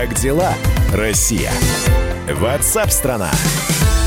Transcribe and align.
Как 0.00 0.14
дела, 0.14 0.54
Россия? 0.94 1.52
Ватсап-страна! 2.26 3.30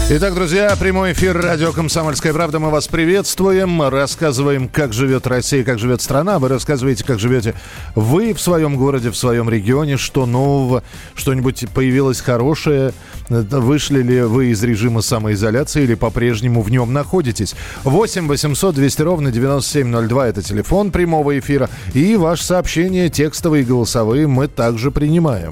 Итак, 0.09 0.33
друзья, 0.33 0.75
прямой 0.77 1.13
эфир 1.13 1.39
радио 1.39 1.71
«Комсомольская 1.71 2.33
правда». 2.33 2.59
Мы 2.59 2.71
вас 2.71 2.87
приветствуем, 2.87 3.81
рассказываем, 3.81 4.67
как 4.67 4.91
живет 4.91 5.27
Россия, 5.27 5.63
как 5.63 5.79
живет 5.79 6.01
страна. 6.01 6.39
Вы 6.39 6.49
рассказываете, 6.49 7.05
как 7.05 7.19
живете 7.19 7.53
вы 7.95 8.33
в 8.33 8.41
своем 8.41 8.75
городе, 8.75 9.11
в 9.11 9.15
своем 9.15 9.49
регионе, 9.49 9.97
что 9.97 10.25
нового, 10.25 10.83
что-нибудь 11.13 11.65
появилось 11.73 12.21
хорошее, 12.21 12.91
вышли 13.29 14.01
ли 14.01 14.21
вы 14.21 14.47
из 14.47 14.61
режима 14.63 15.01
самоизоляции 15.01 15.83
или 15.83 15.93
по-прежнему 15.93 16.63
в 16.63 16.69
нем 16.69 16.91
находитесь. 16.91 17.55
8 17.83 18.27
800 18.27 18.75
200 18.75 19.01
ровно 19.03 19.31
9702– 19.31 20.27
это 20.29 20.41
телефон 20.41 20.91
прямого 20.91 21.37
эфира. 21.39 21.69
И 21.93 22.17
ваши 22.17 22.43
сообщения, 22.43 23.09
текстовые 23.09 23.61
и 23.61 23.65
голосовые, 23.65 24.27
мы 24.27 24.47
также 24.47 24.91
принимаем. 24.91 25.51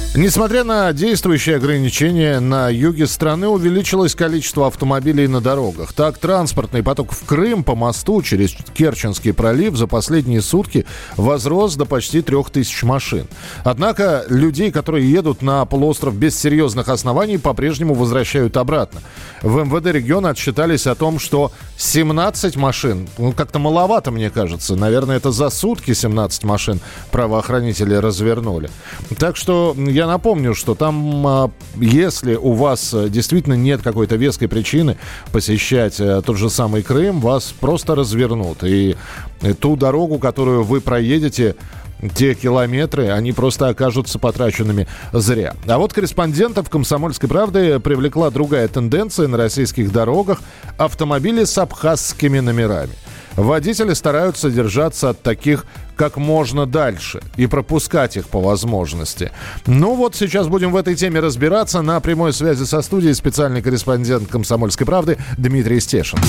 Несмотря 0.13 0.65
на 0.65 0.91
действующие 0.91 1.55
ограничения, 1.55 2.41
на 2.41 2.67
юге 2.67 3.07
страны 3.07 3.47
увеличилось 3.47 4.13
количество 4.13 4.67
автомобилей 4.67 5.25
на 5.29 5.39
дорогах. 5.39 5.93
Так, 5.93 6.17
транспортный 6.17 6.83
поток 6.83 7.13
в 7.13 7.25
Крым 7.25 7.63
по 7.63 7.75
мосту 7.75 8.21
через 8.21 8.53
Керченский 8.73 9.33
пролив 9.33 9.77
за 9.77 9.87
последние 9.87 10.41
сутки 10.41 10.85
возрос 11.15 11.77
до 11.77 11.85
почти 11.85 12.21
трех 12.21 12.49
тысяч 12.49 12.83
машин. 12.83 13.25
Однако 13.63 14.25
людей, 14.27 14.69
которые 14.69 15.09
едут 15.09 15.41
на 15.41 15.63
полуостров 15.63 16.13
без 16.13 16.37
серьезных 16.37 16.89
оснований, 16.89 17.37
по-прежнему 17.37 17.93
возвращают 17.93 18.57
обратно. 18.57 18.99
В 19.41 19.63
МВД 19.63 19.93
региона 19.93 20.31
отсчитались 20.31 20.87
о 20.87 20.95
том, 20.95 21.19
что 21.19 21.53
17 21.77 22.57
машин, 22.57 23.07
ну 23.17 23.31
как-то 23.31 23.59
маловато, 23.59 24.11
мне 24.11 24.29
кажется, 24.29 24.75
наверное, 24.75 25.15
это 25.15 25.31
за 25.31 25.49
сутки 25.49 25.93
17 25.93 26.43
машин 26.43 26.81
правоохранители 27.11 27.95
развернули. 27.95 28.69
Так 29.17 29.37
что 29.37 29.73
я 29.77 30.00
я 30.01 30.07
напомню, 30.07 30.55
что 30.55 30.73
там, 30.73 31.27
а, 31.27 31.51
если 31.75 32.33
у 32.35 32.53
вас 32.53 32.91
э, 32.91 33.07
действительно 33.07 33.53
нет 33.53 33.83
какой-то 33.83 34.15
веской 34.15 34.47
причины 34.47 34.97
посещать 35.31 35.99
э, 35.99 36.23
тот 36.25 36.37
же 36.37 36.49
самый 36.49 36.81
Крым, 36.81 37.19
вас 37.19 37.53
просто 37.59 37.93
развернут. 37.93 38.63
И 38.63 38.95
ту 39.59 39.75
дорогу, 39.75 40.17
которую 40.17 40.63
вы 40.63 40.81
проедете, 40.81 41.55
те 42.15 42.33
километры, 42.33 43.09
они 43.09 43.31
просто 43.31 43.67
окажутся 43.67 44.17
потраченными 44.17 44.87
зря. 45.13 45.53
А 45.67 45.77
вот 45.77 45.93
корреспондентов 45.93 46.67
«Комсомольской 46.67 47.29
правды» 47.29 47.79
привлекла 47.79 48.31
другая 48.31 48.67
тенденция 48.67 49.27
на 49.27 49.37
российских 49.37 49.91
дорогах– 49.91 50.41
автомобили 50.79 51.43
с 51.43 51.55
абхазскими 51.59 52.39
номерами– 52.39 52.93
Водители 53.35 53.93
стараются 53.93 54.49
держаться 54.49 55.09
от 55.09 55.21
таких 55.21 55.65
как 55.95 56.17
можно 56.17 56.65
дальше 56.65 57.21
и 57.37 57.47
пропускать 57.47 58.17
их 58.17 58.27
по 58.27 58.41
возможности. 58.41 59.31
Ну 59.67 59.95
вот 59.95 60.15
сейчас 60.15 60.47
будем 60.47 60.71
в 60.71 60.75
этой 60.75 60.95
теме 60.95 61.19
разбираться. 61.19 61.81
На 61.81 61.99
прямой 61.99 62.33
связи 62.33 62.63
со 62.63 62.81
студией 62.81 63.13
специальный 63.13 63.61
корреспондент 63.61 64.29
«Комсомольской 64.29 64.85
правды» 64.85 65.17
Дмитрий 65.37 65.79
Стешин. 65.79 66.19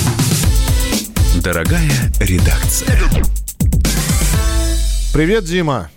Дорогая 1.43 1.89
редакция. 2.19 2.97
Привет, 5.13 5.43
Дима. 5.43 5.89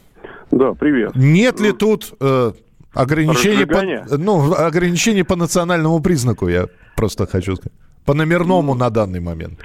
Да, 0.50 0.72
привет. 0.72 1.12
Нет 1.14 1.60
ли 1.60 1.72
тут 1.72 2.14
э, 2.20 2.52
ограничений 2.92 3.64
по, 3.64 3.82
ну, 4.16 4.52
ограничений 4.54 5.22
по 5.22 5.36
национальному 5.36 6.00
признаку, 6.00 6.48
я 6.48 6.66
просто 6.96 7.26
хочу 7.26 7.56
сказать. 7.56 7.72
По 8.04 8.14
номерному 8.14 8.74
на 8.74 8.90
данный 8.90 9.20
момент. 9.20 9.58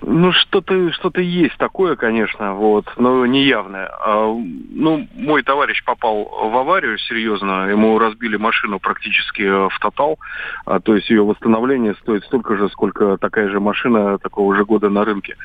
Ну, 0.00 0.32
что-то 0.32 0.92
что 0.92 1.10
есть 1.16 1.56
такое, 1.58 1.96
конечно, 1.96 2.54
вот, 2.54 2.86
но 2.96 3.26
неявное. 3.26 3.90
А, 4.00 4.26
ну, 4.26 5.08
мой 5.14 5.42
товарищ 5.42 5.82
попал 5.84 6.24
в 6.24 6.56
аварию 6.56 6.98
серьезно, 6.98 7.68
ему 7.68 7.98
разбили 7.98 8.36
машину 8.36 8.78
практически 8.78 9.42
в 9.42 9.76
тотал, 9.80 10.18
а, 10.66 10.78
то 10.80 10.94
есть 10.94 11.10
ее 11.10 11.24
восстановление 11.24 11.94
стоит 11.94 12.24
столько 12.24 12.56
же, 12.56 12.68
сколько 12.68 13.16
такая 13.16 13.48
же 13.48 13.58
машина 13.58 14.18
такого 14.18 14.54
же 14.56 14.64
года 14.64 14.88
на 14.88 15.04
рынке. 15.04 15.36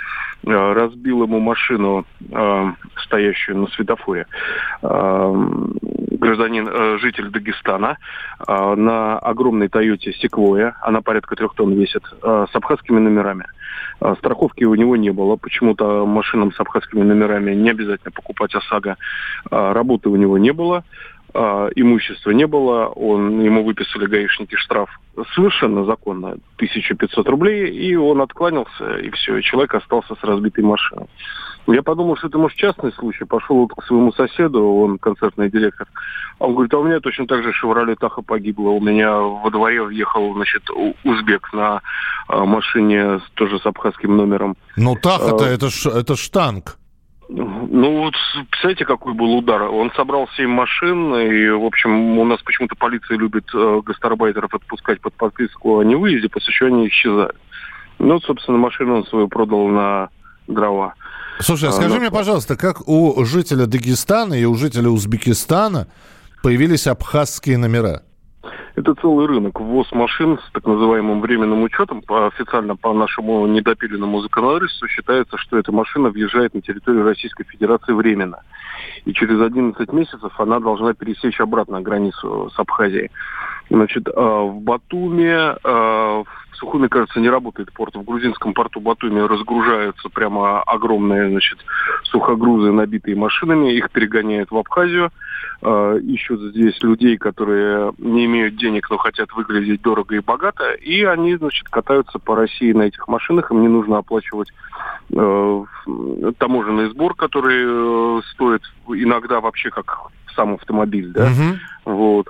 А, 0.46 0.74
разбил 0.74 1.24
ему 1.24 1.40
машину, 1.40 2.06
а, 2.32 2.74
стоящую 3.04 3.58
на 3.58 3.68
светофоре, 3.68 4.28
а, 4.84 5.34
гражданин, 6.18 6.68
э, 6.68 6.98
житель 7.00 7.30
Дагестана, 7.30 7.98
э, 8.48 8.76
на 8.76 9.18
огромной 9.20 9.68
Тойоте 9.68 10.14
Секвоя, 10.14 10.76
она 10.82 11.02
порядка 11.02 11.36
трех 11.36 11.54
тонн 11.54 11.74
весит, 11.74 12.04
э, 12.24 12.46
с 12.52 12.56
абхазскими 12.56 13.00
номерами. 13.00 13.46
Страховки 14.20 14.64
у 14.64 14.76
него 14.76 14.96
не 14.96 15.10
было. 15.10 15.38
Почему-то 15.38 16.06
машинам 16.06 16.52
с 16.52 16.60
абхазскими 16.60 17.02
номерами 17.02 17.56
не 17.56 17.72
обязательно 17.72 18.12
покупать 18.12 18.54
ОСАГО. 18.54 18.96
Работы 19.50 20.10
у 20.10 20.16
него 20.16 20.38
не 20.38 20.54
было 20.54 20.84
э, 21.34 21.70
имущества 21.76 22.32
не 22.32 22.46
было, 22.46 22.88
он, 22.88 23.42
ему 23.42 23.64
выписали 23.64 24.06
гаишники 24.06 24.56
штраф 24.56 24.90
совершенно 25.34 25.86
законно, 25.86 26.38
1500 26.58 27.28
рублей, 27.28 27.70
и 27.70 27.96
он 27.96 28.22
откланялся, 28.22 28.98
и 28.98 29.10
все, 29.12 29.42
человек 29.42 29.74
остался 29.76 30.16
с 30.16 30.24
разбитой 30.24 30.64
машиной. 30.64 31.08
Я 31.68 31.84
подумал, 31.84 32.16
что 32.16 32.28
это, 32.28 32.38
может, 32.38 32.58
частный 32.58 32.94
случай. 32.94 33.26
Пошел 33.26 33.58
вот 33.58 33.74
к 33.76 33.86
своему 33.86 34.14
соседу, 34.14 34.64
он 34.64 34.98
концертный 34.98 35.50
директор. 35.50 35.88
Он 36.40 36.54
говорит, 36.54 36.74
а 36.74 36.78
у 36.78 36.84
меня 36.84 37.00
точно 37.02 37.28
так 37.28 37.44
же 37.44 37.52
«Шевроле 37.52 37.96
Таха» 37.96 38.22
погибла. 38.22 38.70
У 38.70 38.80
меня 38.80 39.18
во 39.18 39.50
дворе 39.50 39.84
въехал, 39.84 40.34
значит, 40.34 40.64
узбек 41.04 41.52
на 41.52 41.82
а, 42.30 42.46
машине 42.46 43.20
тоже 43.34 43.60
с 43.60 43.66
абхазским 43.66 44.16
номером. 44.16 44.56
Ну, 44.78 44.96
Таха-то 44.96 45.44
а, 45.46 45.50
это, 45.50 45.70
ж, 45.70 45.88
это 45.88 46.16
ж 46.16 46.30
танк. 46.30 46.78
Ну, 47.30 47.98
вот, 47.98 48.14
представляете, 48.50 48.86
какой 48.86 49.14
был 49.14 49.36
удар? 49.36 49.64
Он 49.64 49.92
собрал 49.92 50.30
семь 50.38 50.50
машин, 50.50 51.14
и, 51.16 51.50
в 51.50 51.66
общем, 51.66 52.18
у 52.18 52.24
нас 52.24 52.42
почему-то 52.44 52.76
полиция 52.76 53.18
любит 53.18 53.44
э, 53.54 53.82
гастарбайтеров 53.84 54.54
отпускать 54.54 55.02
под 55.02 55.14
подписку 55.16 55.80
о 55.80 55.84
невыезде, 55.84 56.30
после 56.30 56.54
чего 56.54 56.68
они 56.70 56.88
исчезают. 56.88 57.36
Ну, 58.00 58.22
собственно, 58.22 58.58
машину 58.58 58.98
он 58.98 59.06
свою 59.08 59.28
продал 59.28 59.68
на 59.68 60.08
дрова. 60.48 60.94
Слушай, 61.40 61.70
а 61.70 61.72
скажи 61.72 61.96
Но... 61.96 62.00
мне, 62.00 62.12
пожалуйста, 62.12 62.56
как 62.56 62.88
у 62.88 63.24
жителя 63.26 63.66
Дагестана 63.66 64.34
и 64.34 64.46
у 64.46 64.56
жителя 64.56 64.90
Узбекистана 64.90 65.88
появились 66.42 66.88
абхазские 66.88 67.58
номера? 67.58 68.02
Это 68.78 68.94
целый 68.94 69.26
рынок. 69.26 69.60
Ввоз 69.60 69.92
машин 69.92 70.38
с 70.38 70.52
так 70.52 70.68
называемым 70.68 71.20
временным 71.20 71.64
учетом, 71.64 72.04
по, 72.04 72.28
официально 72.28 72.76
по 72.76 72.94
нашему 72.94 73.48
недопиленному 73.48 74.22
законодательству, 74.22 74.88
считается, 74.88 75.36
что 75.38 75.58
эта 75.58 75.72
машина 75.72 76.10
въезжает 76.10 76.54
на 76.54 76.62
территорию 76.62 77.04
Российской 77.04 77.44
Федерации 77.44 77.94
временно. 77.94 78.44
И 79.06 79.14
через 79.14 79.42
11 79.42 79.92
месяцев 79.94 80.32
она 80.38 80.60
должна 80.60 80.94
пересечь 80.94 81.40
обратно 81.40 81.82
границу 81.82 82.52
с 82.56 82.60
Абхазией. 82.60 83.10
Значит, 83.70 84.08
а, 84.14 84.44
в 84.44 84.62
Батуме, 84.62 85.56
а, 85.64 86.24
в 86.24 86.58
Сухуми, 86.58 86.88
кажется, 86.88 87.20
не 87.20 87.30
работает 87.30 87.72
порт. 87.72 87.96
В 87.96 88.04
грузинском 88.04 88.54
порту 88.54 88.80
Батуми 88.80 89.20
разгружаются 89.20 90.10
прямо 90.10 90.62
огромные, 90.62 91.30
значит, 91.30 91.60
сухогрузы, 92.04 92.72
набитые 92.72 93.16
машинами. 93.16 93.74
Их 93.74 93.92
перегоняют 93.92 94.52
в 94.52 94.58
Абхазию. 94.58 95.12
А, 95.62 95.96
ищут 95.98 96.40
здесь 96.52 96.82
людей, 96.82 97.18
которые 97.18 97.94
не 97.98 98.26
имеют 98.26 98.56
денег, 98.56 98.90
но 98.90 98.98
хотят 98.98 99.32
выглядеть 99.34 99.82
дорого 99.82 100.16
и 100.16 100.20
богато. 100.20 100.72
И 100.72 101.04
они, 101.04 101.36
значит, 101.36 101.68
катаются 101.70 102.20
по 102.20 102.36
России 102.36 102.72
на 102.72 102.84
этих 102.84 103.08
машинах. 103.08 103.52
Им 103.52 103.62
не 103.62 103.68
нужно 103.68 103.98
оплачивать 103.98 104.52
э, 105.12 105.64
таможенный 106.38 106.90
сбор, 106.90 107.16
который 107.16 107.66
э, 107.66 108.22
стоит 108.32 108.62
иногда 108.88 109.42
вообще 109.42 109.70
как 109.70 110.10
сам 110.36 110.54
автомобиль, 110.54 111.12
да. 111.12 111.28
Uh-huh. 111.28 111.58
Вот. 111.86 112.30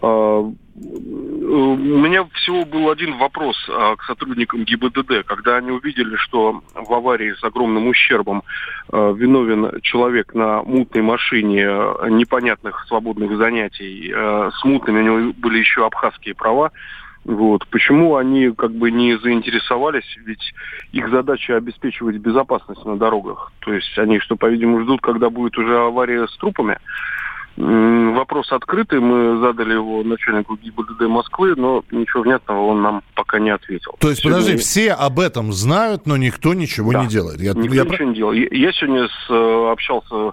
А, 0.00 0.40
у 0.40 1.76
меня 1.76 2.24
всего 2.34 2.64
был 2.64 2.90
один 2.90 3.16
вопрос 3.18 3.56
а, 3.68 3.96
к 3.96 4.04
сотрудникам 4.04 4.64
ГИБДД. 4.64 5.24
Когда 5.26 5.56
они 5.56 5.70
увидели, 5.70 6.16
что 6.16 6.62
в 6.74 6.92
аварии 6.92 7.34
с 7.34 7.44
огромным 7.44 7.88
ущербом 7.88 8.42
а, 8.90 9.12
виновен 9.12 9.80
человек 9.82 10.34
на 10.34 10.62
мутной 10.62 11.02
машине 11.02 11.64
непонятных 12.10 12.84
свободных 12.86 13.36
занятий, 13.36 14.12
с 14.12 14.64
мутными 14.64 15.00
у 15.00 15.18
него 15.18 15.32
были 15.36 15.58
еще 15.58 15.86
абхазские 15.86 16.34
права, 16.34 16.72
вот. 17.24 17.66
Почему 17.68 18.16
они 18.16 18.50
как 18.52 18.72
бы 18.72 18.90
не 18.90 19.18
заинтересовались, 19.18 20.16
ведь 20.24 20.54
их 20.92 21.10
задача 21.10 21.56
обеспечивать 21.56 22.16
безопасность 22.16 22.84
на 22.86 22.96
дорогах. 22.96 23.52
То 23.60 23.74
есть 23.74 23.98
они, 23.98 24.18
что, 24.18 24.36
по-видимому, 24.36 24.84
ждут, 24.84 25.02
когда 25.02 25.28
будет 25.28 25.58
уже 25.58 25.78
авария 25.78 26.26
с 26.26 26.36
трупами. 26.38 26.78
Вопрос 27.60 28.52
открытый, 28.52 29.00
мы 29.00 29.40
задали 29.40 29.72
его 29.72 30.04
начальнику 30.04 30.56
ГИБДД 30.56 31.08
Москвы, 31.08 31.54
но 31.56 31.82
ничего 31.90 32.22
внятного 32.22 32.60
он 32.66 32.82
нам 32.82 33.02
пока 33.16 33.40
не 33.40 33.50
ответил. 33.50 33.96
То 33.98 34.10
есть, 34.10 34.20
сегодня... 34.20 34.38
подожди, 34.38 34.58
все 34.58 34.92
об 34.92 35.18
этом 35.18 35.52
знают, 35.52 36.06
но 36.06 36.16
никто 36.16 36.54
ничего 36.54 36.92
да. 36.92 37.02
не 37.02 37.08
делает? 37.08 37.40
Я, 37.40 37.54
никто 37.54 37.74
я... 37.74 37.84
ничего 37.84 38.08
не 38.10 38.14
делает. 38.14 38.52
Я 38.52 38.72
сегодня 38.72 39.08
с, 39.08 39.30
э, 39.30 39.70
общался 39.72 40.32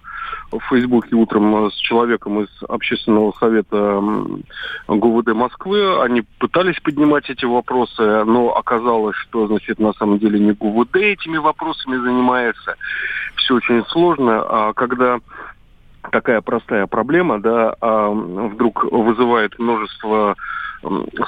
в 0.51 0.59
Фейсбуке 0.69 1.15
утром 1.15 1.71
с 1.71 1.75
человеком 1.77 2.41
из 2.41 2.49
общественного 2.69 3.33
совета 3.39 4.03
ГУВД 4.87 5.29
Москвы. 5.29 6.03
Они 6.03 6.21
пытались 6.37 6.79
поднимать 6.79 7.27
эти 7.31 7.45
вопросы, 7.45 8.23
но 8.25 8.55
оказалось, 8.55 9.15
что, 9.15 9.47
значит, 9.47 9.79
на 9.79 9.93
самом 9.93 10.19
деле 10.19 10.39
не 10.39 10.51
ГУВД 10.51 10.95
этими 10.97 11.37
вопросами 11.37 11.95
занимается. 11.97 12.75
Все 13.37 13.55
очень 13.55 13.83
сложно. 13.87 14.43
А 14.47 14.73
когда 14.73 15.19
такая 16.11 16.41
простая 16.41 16.87
проблема, 16.87 17.41
да, 17.41 17.75
а 17.81 18.09
вдруг 18.09 18.83
вызывает 18.85 19.57
множество 19.59 20.35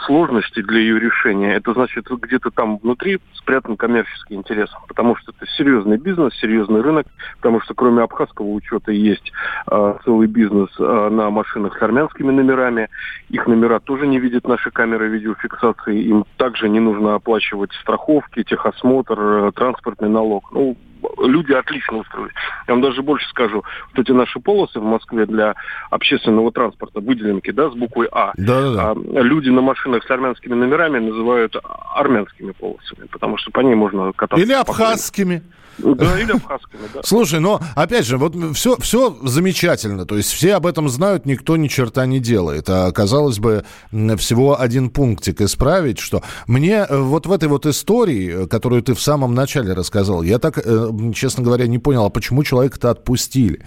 сложностей 0.05 0.61
для 0.63 0.79
ее 0.79 0.99
решения, 0.99 1.55
это 1.55 1.73
значит, 1.73 2.07
где-то 2.09 2.51
там 2.51 2.77
внутри 2.77 3.19
спрятан 3.33 3.77
коммерческий 3.77 4.35
интерес, 4.35 4.69
потому 4.87 5.15
что 5.15 5.31
это 5.35 5.49
серьезный 5.51 5.97
бизнес, 5.97 6.33
серьезный 6.35 6.81
рынок, 6.81 7.07
потому 7.37 7.61
что 7.61 7.73
кроме 7.73 8.03
абхазского 8.03 8.47
учета 8.47 8.91
есть 8.91 9.31
э, 9.69 9.95
целый 10.03 10.27
бизнес 10.27 10.69
э, 10.79 11.09
на 11.11 11.29
машинах 11.29 11.77
с 11.77 11.81
армянскими 11.81 12.31
номерами, 12.31 12.89
их 13.29 13.47
номера 13.47 13.79
тоже 13.79 14.07
не 14.07 14.19
видят 14.19 14.47
наши 14.47 14.69
камеры 14.69 15.07
видеофиксации, 15.07 16.03
им 16.03 16.25
также 16.37 16.69
не 16.69 16.79
нужно 16.79 17.15
оплачивать 17.15 17.71
страховки, 17.81 18.43
техосмотр, 18.43 19.19
э, 19.19 19.51
транспортный 19.55 20.09
налог. 20.09 20.51
Ну, 20.51 20.77
люди 21.17 21.53
отлично 21.53 21.97
устроились. 21.97 22.33
Я 22.67 22.73
вам 22.73 22.81
даже 22.81 23.01
больше 23.01 23.27
скажу, 23.29 23.63
вот 23.93 23.99
эти 23.99 24.11
наши 24.11 24.39
полосы 24.39 24.79
в 24.79 24.83
Москве 24.83 25.25
для 25.25 25.55
общественного 25.89 26.51
транспорта, 26.51 26.99
выделенки, 26.99 27.51
да, 27.51 27.69
с 27.69 27.73
буквой 27.73 28.07
А, 28.11 28.33
да, 28.37 28.61
да, 28.61 28.73
да. 28.73 28.91
А, 28.91 29.21
люди 29.21 29.49
на 29.49 29.61
машинах 29.61 30.03
с 30.03 30.11
армянскими 30.11 30.53
номерами 30.53 30.99
называют 30.99 31.55
армянскими 31.95 32.51
полосами, 32.51 33.07
потому 33.11 33.37
что 33.37 33.51
по 33.51 33.61
ней 33.61 33.75
можно 33.75 34.11
кататься. 34.13 34.43
Или 34.43 34.53
абхазскими. 34.53 35.37
Спокойно. 35.37 35.53
Да, 35.77 36.19
или 36.19 36.31
абхазскими, 36.31 36.81
да. 36.93 37.01
Слушай, 37.03 37.39
но 37.39 37.61
опять 37.75 38.05
же, 38.05 38.17
вот 38.17 38.35
все, 38.55 38.77
все 38.77 39.15
замечательно. 39.21 40.05
То 40.05 40.17
есть 40.17 40.31
все 40.31 40.55
об 40.55 40.65
этом 40.65 40.89
знают, 40.89 41.25
никто 41.25 41.55
ни 41.57 41.67
черта 41.67 42.05
не 42.05 42.19
делает. 42.19 42.69
А 42.69 42.91
казалось 42.91 43.39
бы, 43.39 43.63
всего 43.91 44.59
один 44.59 44.89
пунктик 44.89 45.41
исправить, 45.41 45.99
что 45.99 46.23
мне 46.47 46.85
э, 46.87 46.97
вот 46.97 47.27
в 47.27 47.31
этой 47.31 47.47
вот 47.47 47.65
истории, 47.65 48.43
э, 48.43 48.47
которую 48.47 48.81
ты 48.81 48.93
в 48.93 49.01
самом 49.01 49.35
начале 49.35 49.73
рассказал, 49.73 50.23
я 50.23 50.39
так, 50.39 50.59
э, 50.63 50.89
честно 51.13 51.43
говоря, 51.43 51.67
не 51.67 51.79
понял, 51.79 52.05
а 52.05 52.09
почему 52.09 52.43
человека-то 52.43 52.89
отпустили? 52.89 53.61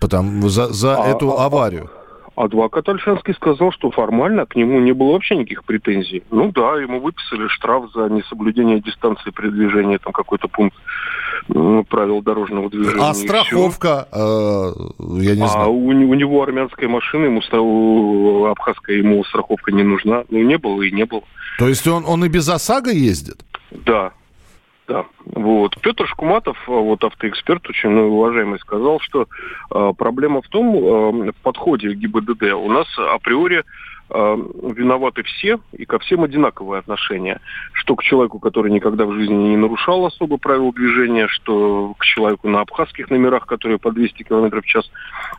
Потому, 0.00 0.48
за, 0.48 0.72
за 0.72 0.96
а, 0.96 1.06
эту 1.08 1.38
а, 1.38 1.42
а 1.42 1.46
аварию. 1.46 1.90
А, 1.94 2.01
Адвокат 2.34 2.88
Альшанский 2.88 3.34
сказал, 3.34 3.72
что 3.72 3.90
формально 3.90 4.46
к 4.46 4.56
нему 4.56 4.80
не 4.80 4.92
было 4.92 5.12
вообще 5.12 5.36
никаких 5.36 5.64
претензий. 5.64 6.22
Ну 6.30 6.50
да, 6.50 6.80
ему 6.80 7.00
выписали 7.00 7.46
штраф 7.48 7.90
за 7.92 8.08
несоблюдение 8.08 8.80
дистанции 8.80 9.30
передвижения, 9.30 9.98
там 9.98 10.12
какой-то 10.12 10.48
пункт 10.48 10.76
ну, 11.48 11.84
правил 11.84 12.22
дорожного 12.22 12.70
движения. 12.70 13.02
А 13.02 13.14
страховка, 13.14 14.08
э, 14.12 14.72
я 15.20 15.34
не 15.34 15.42
а 15.42 15.48
знаю. 15.48 15.70
У, 15.70 15.88
у 15.88 16.14
него 16.14 16.42
армянская 16.42 16.88
машина, 16.88 17.26
ему 17.26 18.46
абхазская 18.46 18.96
ему 18.96 19.22
страховка 19.24 19.72
не 19.72 19.82
нужна. 19.82 20.24
Ну, 20.30 20.42
не 20.42 20.56
было 20.56 20.82
и 20.82 20.90
не 20.90 21.04
было. 21.04 21.22
То 21.58 21.68
есть 21.68 21.86
он, 21.86 22.04
он 22.06 22.24
и 22.24 22.28
без 22.28 22.48
ОСАГО 22.48 22.90
ездит? 22.90 23.44
Да, 23.70 24.12
да, 24.92 25.06
вот. 25.24 25.80
Петр 25.80 26.06
Шкуматов, 26.06 26.58
а, 26.66 26.72
вот 26.72 27.02
автоэксперт, 27.02 27.66
очень 27.70 27.94
уважаемый, 27.98 28.58
сказал, 28.58 29.00
что 29.00 29.26
э, 29.70 29.92
проблема 29.96 30.42
в 30.42 30.48
том, 30.48 30.76
э, 30.76 31.32
в 31.32 31.42
подходе 31.42 31.88
к 31.88 31.94
ГИБДД 31.94 32.52
у 32.52 32.70
нас 32.70 32.86
априори 32.98 33.64
э, 34.10 34.36
виноваты 34.76 35.22
все 35.22 35.60
и 35.72 35.86
ко 35.86 35.98
всем 35.98 36.24
одинаковое 36.24 36.80
отношение. 36.80 37.40
Что 37.72 37.96
к 37.96 38.02
человеку, 38.02 38.38
который 38.38 38.70
никогда 38.70 39.06
в 39.06 39.14
жизни 39.14 39.34
не 39.34 39.56
нарушал 39.56 40.04
особо 40.04 40.36
правил 40.36 40.74
движения, 40.74 41.26
что 41.28 41.94
к 41.96 42.04
человеку 42.04 42.48
на 42.48 42.60
абхазских 42.60 43.08
номерах, 43.08 43.46
которые 43.46 43.78
по 43.78 43.92
200 43.92 44.24
км 44.24 44.60
в 44.60 44.66
час 44.66 44.90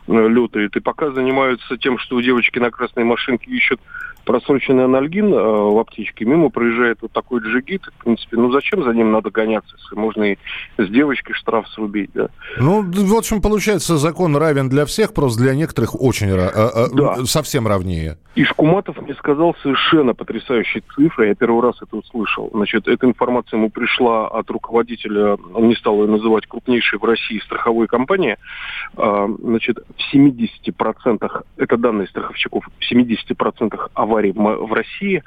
э, 0.08 0.28
летают. 0.28 0.74
И 0.74 0.80
пока 0.80 1.12
занимаются 1.12 1.76
тем, 1.76 1.98
что 1.98 2.16
у 2.16 2.20
девочки 2.20 2.58
на 2.58 2.72
красной 2.72 3.04
машинке 3.04 3.52
ищут 3.52 3.80
просроченный 4.24 4.84
анальгин 4.84 5.32
э, 5.32 5.36
в 5.36 5.78
аптечке, 5.78 6.24
мимо 6.24 6.50
проезжает 6.50 6.98
вот 7.02 7.12
такой 7.12 7.40
джигит. 7.40 7.82
В 7.84 8.04
принципе, 8.04 8.36
ну 8.36 8.50
зачем 8.50 8.82
за 8.84 8.90
ним 8.90 9.12
надо 9.12 9.30
гоняться, 9.30 9.76
если 9.80 9.96
можно 9.96 10.32
и 10.32 10.36
с 10.78 10.88
девочкой 10.88 11.34
штраф 11.34 11.68
срубить, 11.68 12.10
да? 12.14 12.28
Ну, 12.58 12.82
в 12.82 13.14
общем, 13.14 13.40
получается, 13.40 13.96
закон 13.96 14.36
равен 14.36 14.68
для 14.68 14.86
всех, 14.86 15.14
просто 15.14 15.42
для 15.42 15.54
некоторых 15.54 16.00
очень 16.00 16.28
э, 16.28 16.50
э, 16.54 16.86
да. 16.92 17.24
совсем 17.24 17.66
равнее. 17.66 18.18
И 18.34 18.42
Шкуматов 18.42 19.00
мне 19.00 19.14
сказал 19.14 19.54
совершенно 19.62 20.12
потрясающие 20.12 20.82
цифры, 20.94 21.28
я 21.28 21.34
первый 21.36 21.62
раз 21.62 21.76
это 21.80 21.96
услышал. 21.96 22.50
Значит, 22.52 22.88
эта 22.88 23.06
информация 23.06 23.58
ему 23.58 23.70
пришла 23.70 24.26
от 24.26 24.50
руководителя, 24.50 25.36
он 25.54 25.68
не 25.68 25.76
стал 25.76 26.02
ее 26.02 26.08
называть, 26.08 26.46
крупнейшей 26.46 26.98
в 26.98 27.04
России 27.04 27.38
страховой 27.44 27.86
компании. 27.86 28.36
А, 28.96 29.28
значит, 29.38 29.78
в 29.78 30.14
70%, 30.14 31.44
это 31.56 31.76
данные 31.76 32.08
страховщиков, 32.08 32.64
в 32.66 32.92
70% 32.92 33.90
аварий 33.94 34.13
аварий 34.14 34.32
в 34.32 34.72
России 34.72 35.22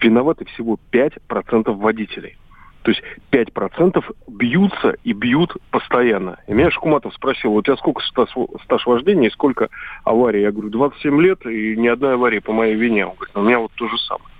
виноваты 0.00 0.44
всего 0.46 0.78
5% 0.92 1.72
водителей. 1.72 2.36
То 2.82 2.90
есть 2.90 3.02
5% 3.30 4.02
бьются 4.26 4.96
и 5.04 5.12
бьют 5.12 5.56
постоянно. 5.70 6.38
И 6.48 6.52
меня 6.52 6.72
Шкуматов 6.72 7.14
спросил, 7.14 7.54
у 7.54 7.62
тебя 7.62 7.76
сколько 7.76 8.02
стаж, 8.02 8.86
вождения 8.86 9.28
и 9.28 9.32
сколько 9.32 9.68
аварий? 10.02 10.42
Я 10.42 10.50
говорю, 10.50 10.70
27 10.70 11.22
лет 11.22 11.46
и 11.46 11.76
ни 11.76 11.86
одной 11.86 12.14
аварии 12.14 12.40
по 12.40 12.52
моей 12.52 12.74
вине. 12.74 13.06
Он 13.06 13.14
говорит, 13.14 13.36
у 13.36 13.42
меня 13.42 13.60
вот 13.60 13.70
то 13.76 13.88
же 13.88 13.96
самое. 13.98 14.31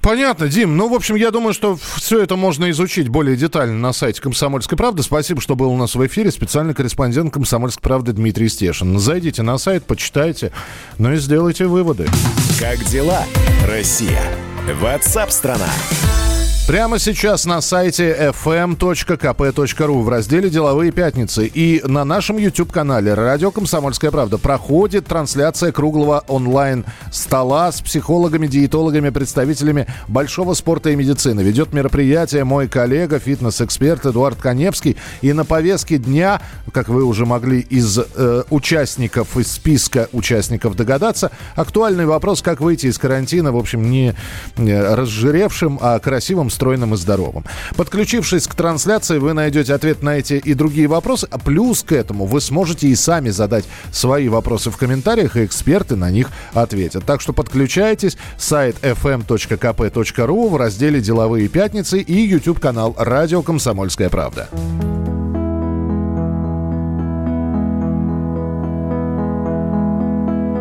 Понятно, 0.00 0.48
Дим. 0.48 0.76
Ну, 0.76 0.88
в 0.88 0.94
общем, 0.94 1.14
я 1.14 1.30
думаю, 1.30 1.52
что 1.52 1.76
все 1.96 2.22
это 2.22 2.36
можно 2.36 2.70
изучить 2.70 3.08
более 3.08 3.36
детально 3.36 3.78
на 3.78 3.92
сайте 3.92 4.22
«Комсомольской 4.22 4.78
правды». 4.78 5.02
Спасибо, 5.02 5.40
что 5.40 5.56
был 5.56 5.70
у 5.70 5.76
нас 5.76 5.94
в 5.94 6.06
эфире. 6.06 6.30
Специальный 6.30 6.74
корреспондент 6.74 7.32
«Комсомольской 7.32 7.82
правды» 7.82 8.12
Дмитрий 8.12 8.48
Стешин. 8.48 8.98
Зайдите 8.98 9.42
на 9.42 9.58
сайт, 9.58 9.84
почитайте, 9.84 10.52
ну 10.98 11.12
и 11.12 11.16
сделайте 11.16 11.66
выводы. 11.66 12.08
Как 12.58 12.82
дела, 12.84 13.24
Россия? 13.66 14.22
Ватсап-страна! 14.80 15.68
Прямо 16.70 17.00
сейчас 17.00 17.46
на 17.46 17.60
сайте 17.62 18.32
fm.kp.ru 18.44 20.02
в 20.02 20.08
разделе 20.08 20.48
«Деловые 20.48 20.92
пятницы» 20.92 21.44
и 21.48 21.82
на 21.84 22.04
нашем 22.04 22.36
YouTube-канале 22.36 23.14
«Радио 23.14 23.50
Комсомольская 23.50 24.12
правда» 24.12 24.38
проходит 24.38 25.06
трансляция 25.06 25.72
круглого 25.72 26.22
онлайн-стола 26.28 27.72
с 27.72 27.80
психологами, 27.80 28.46
диетологами, 28.46 29.10
представителями 29.10 29.88
большого 30.06 30.54
спорта 30.54 30.90
и 30.90 30.94
медицины. 30.94 31.40
Ведет 31.40 31.72
мероприятие 31.72 32.44
мой 32.44 32.68
коллега, 32.68 33.18
фитнес-эксперт 33.18 34.06
Эдуард 34.06 34.38
Коневский. 34.40 34.96
И 35.22 35.32
на 35.32 35.44
повестке 35.44 35.98
дня, 35.98 36.40
как 36.72 36.88
вы 36.88 37.02
уже 37.02 37.26
могли 37.26 37.58
из 37.58 37.98
э, 37.98 38.44
участников, 38.48 39.36
из 39.36 39.50
списка 39.50 40.08
участников 40.12 40.76
догадаться, 40.76 41.32
актуальный 41.56 42.06
вопрос, 42.06 42.42
как 42.42 42.60
выйти 42.60 42.86
из 42.86 42.96
карантина, 42.96 43.50
в 43.50 43.56
общем, 43.56 43.90
не 43.90 44.14
разжиревшим, 44.56 45.80
а 45.82 45.98
красивым, 45.98 46.48
стройным 46.60 46.92
и 46.92 46.96
здоровым. 46.98 47.44
Подключившись 47.74 48.46
к 48.46 48.54
трансляции, 48.54 49.16
вы 49.16 49.32
найдете 49.32 49.72
ответ 49.72 50.02
на 50.02 50.18
эти 50.18 50.34
и 50.34 50.52
другие 50.52 50.88
вопросы. 50.88 51.26
А 51.30 51.38
плюс 51.38 51.82
к 51.82 51.92
этому 51.92 52.26
вы 52.26 52.42
сможете 52.42 52.88
и 52.88 52.94
сами 52.94 53.30
задать 53.30 53.64
свои 53.90 54.28
вопросы 54.28 54.70
в 54.70 54.76
комментариях, 54.76 55.36
и 55.36 55.44
эксперты 55.46 55.96
на 55.96 56.10
них 56.10 56.28
ответят. 56.52 57.06
Так 57.06 57.22
что 57.22 57.32
подключайтесь. 57.32 58.18
Сайт 58.36 58.76
fm.kp.ru 58.82 60.48
в 60.50 60.56
разделе 60.56 61.00
«Деловые 61.00 61.48
пятницы» 61.48 61.98
и 61.98 62.28
YouTube-канал 62.28 62.94
«Радио 62.98 63.40
Комсомольская 63.40 64.10
правда». 64.10 64.48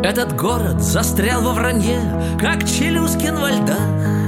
Этот 0.01 0.33
город 0.37 0.81
застрял 0.81 1.41
во 1.41 1.51
вранье, 1.51 1.99
как 2.39 2.65
Челюскин 2.65 3.35
во 3.35 3.51
льдах 3.51 4.18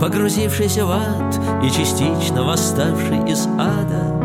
погрузившийся 0.00 0.86
в 0.86 0.90
ад 0.92 1.38
и 1.62 1.70
частично 1.70 2.42
восставший 2.42 3.30
из 3.30 3.46
ада. 3.58 4.16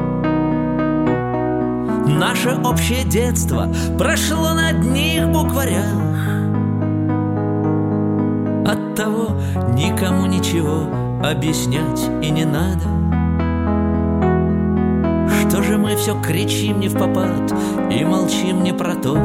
Наше 2.07 2.57
общее 2.63 3.03
детство 3.03 3.67
прошло 3.97 4.53
на 4.53 4.69
одних 4.69 5.27
букварях. 5.29 5.83
От 8.65 8.95
того 8.95 9.35
никому 9.73 10.25
ничего 10.27 10.87
объяснять 11.23 12.09
и 12.21 12.29
не 12.29 12.45
надо. 12.45 12.95
Что 15.41 15.61
же 15.61 15.77
мы 15.77 15.95
все 15.97 16.19
кричим 16.21 16.79
не 16.79 16.87
в 16.87 16.93
попад 16.93 17.53
и 17.91 18.03
молчим 18.05 18.63
не 18.63 18.73
про 18.73 18.95
то, 18.95 19.15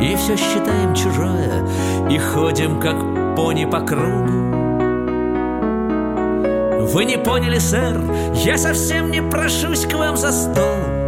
и 0.00 0.16
все 0.16 0.34
считаем 0.34 0.94
чужое 0.94 1.62
И 2.08 2.16
ходим, 2.16 2.80
как 2.80 3.19
пони 3.36 3.64
по 3.64 3.80
кругу 3.80 4.50
Вы 6.92 7.04
не 7.04 7.18
поняли, 7.18 7.58
сэр, 7.58 8.00
я 8.34 8.58
совсем 8.58 9.10
не 9.10 9.22
прошусь 9.22 9.86
к 9.86 9.94
вам 9.94 10.16
за 10.16 10.32
стол 10.32 11.00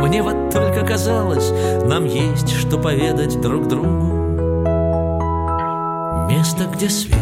Мне 0.00 0.22
вот 0.22 0.50
только 0.50 0.84
казалось, 0.84 1.52
нам 1.84 2.04
есть 2.04 2.50
что 2.50 2.78
поведать 2.78 3.40
друг 3.40 3.68
другу. 3.68 4.16
Место, 6.28 6.64
где 6.72 6.88
свет 6.88 7.18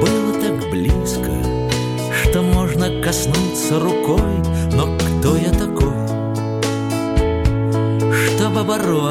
было 0.00 0.32
так 0.40 0.70
близко, 0.70 1.30
что 2.22 2.42
можно 2.42 3.02
коснуться 3.02 3.78
рукой, 3.78 4.42
но 4.72 4.96
кто 4.96 5.36
я 5.36 5.50
такой, 5.50 5.92
чтобы 8.34 8.60
оборвать 8.60 9.07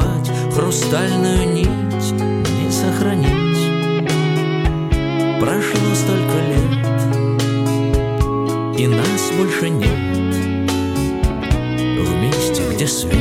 хрустальную 0.58 1.52
нить, 1.52 1.68
не 2.10 2.68
сохранить? 2.72 3.62
Прошло 5.38 5.94
столько 5.94 6.38
лет, 6.48 6.72
и 8.76 8.88
нас 8.88 9.30
больше 9.38 9.70
нет 9.70 9.88
в 11.96 12.12
месте, 12.16 12.62
где 12.72 12.88
свет. 12.88 13.14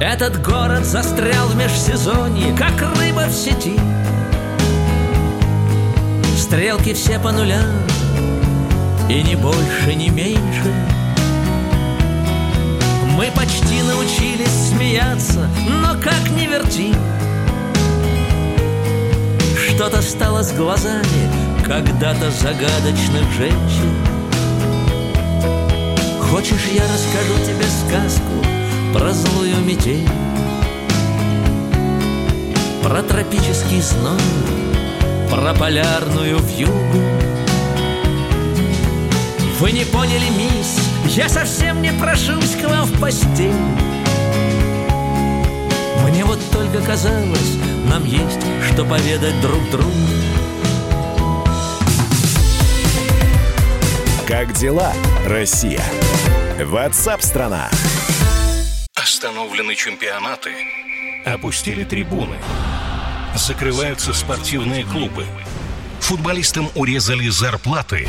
Этот 0.00 0.40
город 0.40 0.84
застрял 0.84 1.48
в 1.48 1.56
межсезонье, 1.56 2.54
как 2.56 2.80
рыба 2.96 3.26
в 3.26 3.32
сети. 3.32 3.80
Стрелки 6.38 6.94
все 6.94 7.18
по 7.18 7.32
нулям, 7.32 7.66
и 9.08 9.20
ни 9.24 9.34
больше, 9.34 9.96
ни 9.96 10.10
меньше. 10.10 10.93
Мы 13.16 13.30
почти 13.30 13.80
научились 13.82 14.70
смеяться, 14.70 15.48
но 15.68 15.94
как 16.02 16.30
не 16.30 16.46
верти. 16.46 16.92
Что-то 19.56 20.02
стало 20.02 20.42
с 20.42 20.52
глазами 20.52 21.30
когда-то 21.64 22.30
загадочных 22.32 23.30
женщин. 23.36 23.94
Хочешь, 26.20 26.66
я 26.72 26.82
расскажу 26.82 27.34
тебе 27.44 27.64
сказку 27.86 28.44
про 28.92 29.12
злую 29.12 29.60
метель, 29.64 30.08
про 32.82 33.00
тропический 33.02 33.80
зной, 33.80 34.18
про 35.30 35.54
полярную 35.54 36.38
вьюгу. 36.38 37.02
Вы 39.60 39.70
не 39.70 39.84
поняли, 39.84 40.28
мисс, 40.36 40.83
я 41.06 41.28
совсем 41.28 41.82
не 41.82 41.92
прошусь 41.92 42.56
к 42.56 42.68
вам 42.68 42.84
в 42.84 43.00
постель. 43.00 43.52
Мне 46.02 46.24
вот 46.24 46.38
только 46.50 46.80
казалось, 46.80 47.56
нам 47.88 48.04
есть 48.04 48.40
что 48.72 48.84
поведать 48.84 49.40
друг 49.40 49.70
другу. 49.70 49.90
Как 54.26 54.52
дела, 54.54 54.92
Россия? 55.26 55.82
Ватсап-страна! 56.58 57.70
Остановлены 58.94 59.74
чемпионаты. 59.74 60.50
Опустили 61.26 61.84
трибуны. 61.84 62.36
Закрываются 63.36 64.14
спортивные 64.14 64.84
клубы. 64.84 65.26
Футболистам 66.00 66.70
урезали 66.74 67.28
зарплаты. 67.28 68.08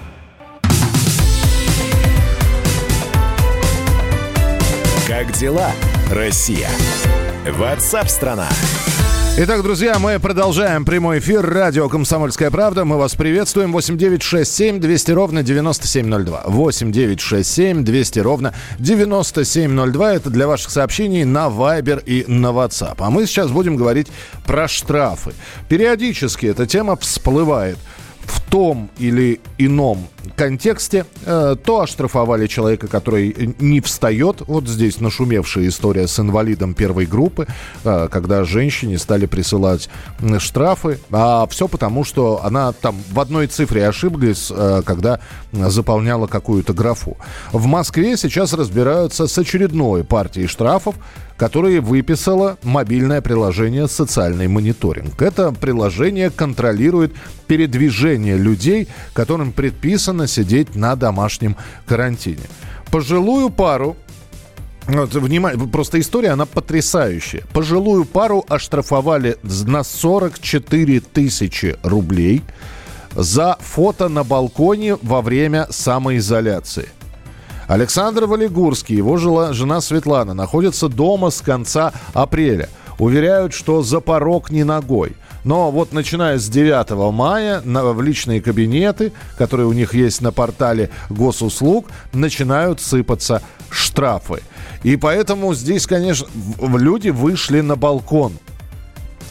Как 5.11 5.33
дела, 5.33 5.73
Россия? 6.09 6.69
Ватсап-страна! 7.45 8.47
Итак, 9.37 9.61
друзья, 9.61 9.99
мы 9.99 10.17
продолжаем 10.21 10.85
прямой 10.85 11.19
эфир. 11.19 11.45
Радио 11.45 11.89
«Комсомольская 11.89 12.49
правда». 12.49 12.85
Мы 12.85 12.95
вас 12.97 13.15
приветствуем. 13.15 13.73
8967 13.73 14.79
200 14.79 15.11
ровно 15.11 15.43
9702. 15.43 16.43
8967 16.45 17.83
200 17.83 18.19
ровно 18.19 18.53
9702. 18.79 20.13
Это 20.13 20.29
для 20.29 20.47
ваших 20.47 20.71
сообщений 20.71 21.25
на 21.25 21.47
Viber 21.47 22.01
и 22.05 22.23
на 22.31 22.47
WhatsApp. 22.47 22.95
А 22.99 23.09
мы 23.09 23.25
сейчас 23.25 23.51
будем 23.51 23.75
говорить 23.75 24.07
про 24.45 24.69
штрафы. 24.69 25.33
Периодически 25.67 26.45
эта 26.45 26.65
тема 26.65 26.95
всплывает 26.95 27.77
том 28.51 28.89
или 28.99 29.39
ином 29.57 30.07
контексте. 30.35 31.05
Э, 31.25 31.55
то 31.63 31.81
оштрафовали 31.81 32.47
человека, 32.47 32.87
который 32.87 33.55
не 33.59 33.79
встает. 33.79 34.41
Вот 34.45 34.67
здесь 34.67 34.99
нашумевшая 34.99 35.69
история 35.69 36.05
с 36.05 36.19
инвалидом 36.19 36.73
первой 36.73 37.05
группы, 37.05 37.47
э, 37.83 38.09
когда 38.11 38.43
женщине 38.43 38.97
стали 38.97 39.25
присылать 39.25 39.89
штрафы. 40.39 40.99
А 41.11 41.47
все 41.47 41.69
потому, 41.69 42.03
что 42.03 42.41
она 42.43 42.73
там 42.73 42.97
в 43.09 43.19
одной 43.21 43.47
цифре 43.47 43.87
ошиблись, 43.87 44.51
э, 44.53 44.81
когда 44.85 45.21
заполняла 45.53 46.27
какую-то 46.27 46.73
графу. 46.73 47.17
В 47.53 47.65
Москве 47.67 48.17
сейчас 48.17 48.51
разбираются 48.51 49.27
с 49.27 49.37
очередной 49.37 50.03
партией 50.03 50.47
штрафов, 50.47 50.95
которые 51.41 51.81
выписало 51.81 52.59
мобильное 52.61 53.19
приложение 53.19 53.87
«Социальный 53.87 54.47
мониторинг». 54.47 55.19
Это 55.23 55.51
приложение 55.51 56.29
контролирует 56.29 57.15
передвижение 57.47 58.37
людей, 58.37 58.87
которым 59.13 59.51
предписано 59.51 60.27
сидеть 60.27 60.75
на 60.75 60.95
домашнем 60.95 61.57
карантине. 61.87 62.43
Пожилую 62.91 63.49
пару 63.49 63.97
вот, 64.85 65.15
внимание, 65.15 65.67
просто 65.67 65.99
история, 65.99 66.29
она 66.29 66.45
потрясающая. 66.45 67.41
Пожилую 67.53 68.05
пару 68.05 68.45
оштрафовали 68.47 69.37
на 69.41 69.83
44 69.83 70.99
тысячи 70.99 71.75
рублей 71.81 72.43
за 73.15 73.57
фото 73.61 74.09
на 74.09 74.23
балконе 74.23 74.95
во 75.01 75.23
время 75.23 75.65
самоизоляции. 75.71 76.89
Александр 77.71 78.25
Валигурский, 78.25 78.97
его 78.97 79.15
жена 79.15 79.79
Светлана, 79.79 80.33
находятся 80.33 80.89
дома 80.89 81.29
с 81.29 81.39
конца 81.39 81.93
апреля. 82.13 82.67
Уверяют, 82.99 83.53
что 83.53 83.81
за 83.81 84.01
порог 84.01 84.51
не 84.51 84.65
ногой. 84.65 85.15
Но 85.45 85.71
вот 85.71 85.93
начиная 85.93 86.37
с 86.37 86.49
9 86.49 87.13
мая 87.13 87.61
на, 87.63 87.85
в 87.85 88.01
личные 88.01 88.41
кабинеты, 88.41 89.13
которые 89.37 89.67
у 89.67 89.71
них 89.71 89.93
есть 89.93 90.19
на 90.19 90.33
портале 90.33 90.89
госуслуг, 91.09 91.87
начинают 92.11 92.81
сыпаться 92.81 93.41
штрафы. 93.69 94.41
И 94.83 94.97
поэтому 94.97 95.53
здесь, 95.53 95.87
конечно, 95.87 96.27
люди 96.59 97.07
вышли 97.07 97.61
на 97.61 97.77
балкон. 97.77 98.33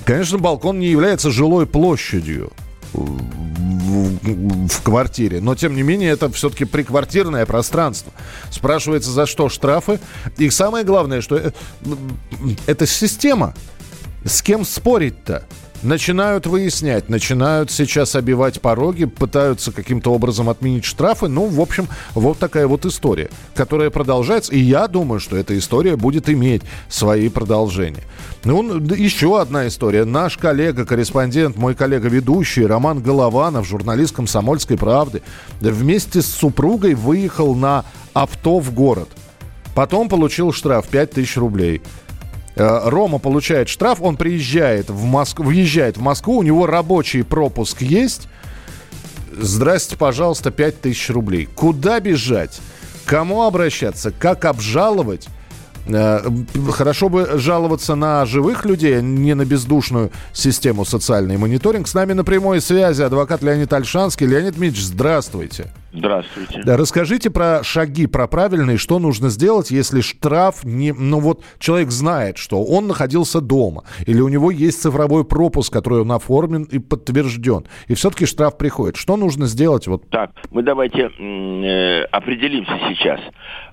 Конечно, 0.06 0.38
балкон 0.38 0.78
не 0.78 0.86
является 0.86 1.30
жилой 1.30 1.66
площадью 1.66 2.52
в, 2.92 4.82
квартире. 4.82 5.40
Но, 5.40 5.54
тем 5.54 5.74
не 5.74 5.82
менее, 5.82 6.10
это 6.10 6.30
все-таки 6.30 6.64
приквартирное 6.64 7.46
пространство. 7.46 8.12
Спрашивается, 8.50 9.10
за 9.10 9.26
что 9.26 9.48
штрафы. 9.48 10.00
И 10.38 10.50
самое 10.50 10.84
главное, 10.84 11.20
что 11.20 11.36
э, 11.36 11.52
это 12.66 12.86
система. 12.86 13.54
С 14.24 14.42
кем 14.42 14.64
спорить-то? 14.64 15.44
Начинают 15.82 16.46
выяснять, 16.46 17.08
начинают 17.08 17.70
сейчас 17.70 18.14
обивать 18.14 18.60
пороги, 18.60 19.04
пытаются 19.04 19.72
каким-то 19.72 20.12
образом 20.12 20.48
отменить 20.48 20.84
штрафы. 20.84 21.28
Ну, 21.28 21.46
в 21.46 21.60
общем, 21.60 21.88
вот 22.14 22.38
такая 22.38 22.66
вот 22.66 22.86
история, 22.86 23.30
которая 23.54 23.90
продолжается. 23.90 24.52
И 24.52 24.58
я 24.58 24.88
думаю, 24.88 25.20
что 25.20 25.36
эта 25.36 25.56
история 25.58 25.96
будет 25.96 26.28
иметь 26.28 26.62
свои 26.88 27.28
продолжения. 27.28 28.04
Ну, 28.44 28.78
еще 28.94 29.40
одна 29.40 29.68
история. 29.68 30.04
Наш 30.04 30.36
коллега, 30.38 30.86
корреспондент, 30.86 31.56
мой 31.56 31.74
коллега-ведущий 31.74 32.64
Роман 32.64 33.00
Голованов, 33.00 33.66
журналист 33.66 34.14
«Комсомольской 34.14 34.78
правды», 34.78 35.22
вместе 35.60 36.22
с 36.22 36.26
супругой 36.26 36.94
выехал 36.94 37.54
на 37.54 37.84
авто 38.14 38.58
в 38.58 38.72
город. 38.72 39.08
Потом 39.74 40.08
получил 40.08 40.52
штраф 40.52 40.88
5000 40.88 41.36
рублей. 41.36 41.82
Э, 42.60 42.90
Рома 42.90 43.18
получает 43.18 43.70
штраф, 43.70 44.02
он 44.02 44.18
приезжает 44.18 44.90
в 44.90 45.04
Москву, 45.04 45.46
въезжает 45.46 45.96
в 45.96 46.02
Москву, 46.02 46.36
у 46.36 46.42
него 46.42 46.66
рабочий 46.66 47.22
пропуск 47.22 47.80
есть. 47.80 48.28
Здрасте, 49.32 49.96
пожалуйста, 49.96 50.50
5000 50.50 51.10
рублей. 51.10 51.48
Куда 51.54 52.00
бежать? 52.00 52.60
Кому 53.06 53.44
обращаться? 53.44 54.10
Как 54.10 54.44
обжаловать? 54.44 55.28
Э, 55.86 56.22
хорошо 56.70 57.08
бы 57.08 57.30
жаловаться 57.36 57.94
на 57.94 58.26
живых 58.26 58.66
людей, 58.66 58.98
а 58.98 59.00
не 59.00 59.34
на 59.34 59.46
бездушную 59.46 60.10
систему 60.34 60.84
социальный 60.84 61.38
мониторинг. 61.38 61.88
С 61.88 61.94
нами 61.94 62.12
на 62.12 62.24
прямой 62.24 62.60
связи 62.60 63.00
адвокат 63.00 63.42
Леонид 63.42 63.72
Альшанский. 63.72 64.26
Леонид 64.26 64.56
Дмитриевич, 64.56 64.84
здравствуйте. 64.84 65.72
Здравствуйте. 65.92 66.62
Да, 66.64 66.76
расскажите 66.76 67.30
про 67.30 67.64
шаги, 67.64 68.06
про 68.06 68.28
правильные, 68.28 68.78
что 68.78 68.98
нужно 68.98 69.28
сделать, 69.28 69.70
если 69.70 70.00
штраф 70.00 70.64
не... 70.64 70.92
Ну 70.92 71.20
вот 71.20 71.42
человек 71.58 71.90
знает, 71.90 72.38
что 72.38 72.62
он 72.62 72.86
находился 72.86 73.40
дома, 73.40 73.84
или 74.06 74.20
у 74.20 74.28
него 74.28 74.50
есть 74.50 74.82
цифровой 74.82 75.24
пропуск, 75.24 75.72
который 75.72 76.02
он 76.02 76.12
оформлен 76.12 76.62
и 76.64 76.78
подтвержден, 76.78 77.66
и 77.88 77.94
все-таки 77.94 78.26
штраф 78.26 78.56
приходит. 78.56 78.96
Что 78.96 79.16
нужно 79.16 79.46
сделать? 79.46 79.86
Вот... 79.88 80.08
Так, 80.10 80.30
мы 80.50 80.62
давайте 80.62 81.10
э, 81.18 82.04
определимся 82.04 82.78
сейчас. 82.88 83.20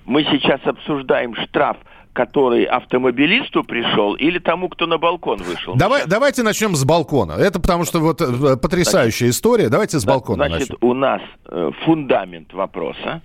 Мы 0.04 0.24
сейчас 0.24 0.60
обсуждаем 0.64 1.34
штраф 1.36 1.76
который 2.18 2.64
автомобилисту 2.64 3.62
пришел 3.62 4.14
или 4.14 4.40
тому, 4.40 4.68
кто 4.68 4.86
на 4.86 4.98
балкон 4.98 5.40
вышел? 5.40 5.76
Давай, 5.76 6.00
Сейчас... 6.00 6.10
Давайте 6.10 6.42
начнем 6.42 6.74
с 6.74 6.84
балкона. 6.84 7.34
Это 7.34 7.60
потому 7.60 7.84
что 7.84 8.00
вот 8.00 8.20
э, 8.20 8.56
потрясающая 8.56 9.28
значит, 9.28 9.36
история. 9.36 9.68
Давайте 9.68 10.00
с 10.00 10.04
балкона 10.04 10.48
Значит, 10.48 10.70
начнем. 10.70 10.78
у 10.80 10.94
нас 10.94 11.22
э, 11.44 11.70
фундамент 11.84 12.52
вопроса. 12.52 13.22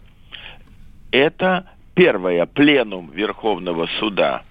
Это 1.09 1.71
первое, 1.95 2.45
пленум 2.45 3.09
Верховного 3.09 3.87
суда 3.99 4.43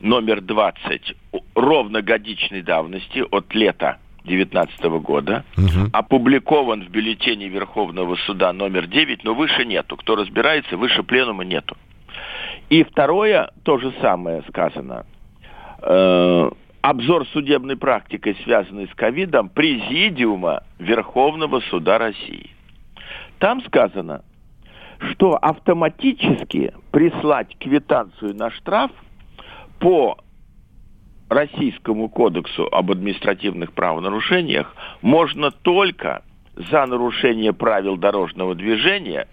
номер 0.00 0.42
20 0.42 1.16
ровно 1.56 2.02
годичной 2.02 2.62
давности 2.62 3.24
от 3.32 3.52
лета 3.52 3.98
2019 4.26 4.80
года, 5.02 5.44
угу. 5.56 5.90
опубликован 5.92 6.84
в 6.84 6.88
бюллетене 6.88 7.48
Верховного 7.48 8.14
суда 8.26 8.52
номер 8.52 8.86
9, 8.86 9.24
но 9.24 9.34
выше 9.34 9.64
нету. 9.64 9.96
Кто 9.96 10.14
разбирается, 10.14 10.76
выше 10.76 11.02
пленума 11.02 11.44
нету. 11.44 11.76
И 12.68 12.82
второе, 12.82 13.50
то 13.62 13.78
же 13.78 13.92
самое 14.00 14.42
сказано. 14.48 15.06
Э, 15.82 16.50
обзор 16.82 17.26
судебной 17.28 17.76
практикой, 17.76 18.36
связанный 18.42 18.88
с 18.88 18.94
ковидом, 18.94 19.48
Президиума 19.48 20.64
Верховного 20.78 21.60
Суда 21.70 21.98
России. 21.98 22.50
Там 23.38 23.62
сказано, 23.64 24.22
что 25.10 25.36
автоматически 25.36 26.74
прислать 26.90 27.56
квитанцию 27.58 28.34
на 28.34 28.50
штраф 28.50 28.90
по 29.78 30.18
Российскому 31.28 32.08
кодексу 32.08 32.68
об 32.70 32.90
административных 32.90 33.72
правонарушениях 33.72 34.74
можно 35.02 35.50
только 35.50 36.22
за 36.54 36.86
нарушение 36.86 37.52
правил 37.52 37.96
дорожного 37.96 38.54
движения 38.54 39.28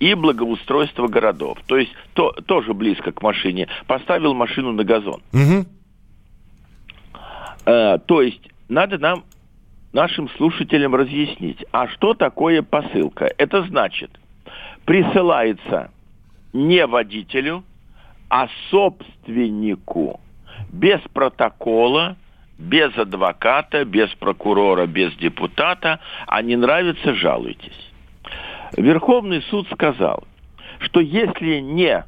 и 0.00 0.14
благоустройство 0.14 1.06
городов. 1.06 1.58
То 1.66 1.76
есть 1.76 1.92
то, 2.14 2.32
тоже 2.32 2.74
близко 2.74 3.12
к 3.12 3.22
машине. 3.22 3.68
Поставил 3.86 4.34
машину 4.34 4.72
на 4.72 4.82
газон. 4.82 5.22
Угу. 5.32 5.66
Э, 7.66 7.98
то 7.98 8.22
есть 8.22 8.40
надо 8.68 8.98
нам, 8.98 9.24
нашим 9.92 10.28
слушателям 10.30 10.94
разъяснить, 10.94 11.64
а 11.70 11.86
что 11.88 12.14
такое 12.14 12.62
посылка? 12.62 13.30
Это 13.36 13.62
значит, 13.64 14.10
присылается 14.84 15.90
не 16.52 16.86
водителю, 16.86 17.62
а 18.28 18.48
собственнику 18.70 20.20
без 20.72 21.00
протокола, 21.12 22.16
без 22.58 22.96
адвоката, 22.96 23.84
без 23.84 24.08
прокурора, 24.10 24.86
без 24.86 25.14
депутата, 25.16 26.00
а 26.26 26.42
не 26.42 26.56
нравится, 26.56 27.14
жалуйтесь. 27.14 27.89
Верховный 28.76 29.42
суд 29.42 29.68
сказал, 29.72 30.24
что 30.78 31.00
если 31.00 31.60
не 31.60 32.04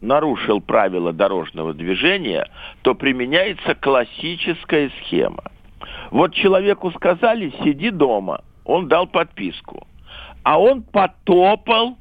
нарушил 0.00 0.60
правила 0.60 1.12
дорожного 1.12 1.74
движения, 1.74 2.48
то 2.82 2.94
применяется 2.94 3.74
классическая 3.74 4.90
схема. 5.00 5.44
Вот 6.10 6.34
человеку 6.34 6.90
сказали, 6.92 7.52
сиди 7.62 7.90
дома, 7.90 8.42
он 8.64 8.88
дал 8.88 9.06
подписку, 9.06 9.86
а 10.42 10.60
он 10.60 10.82
потопал 10.82 11.96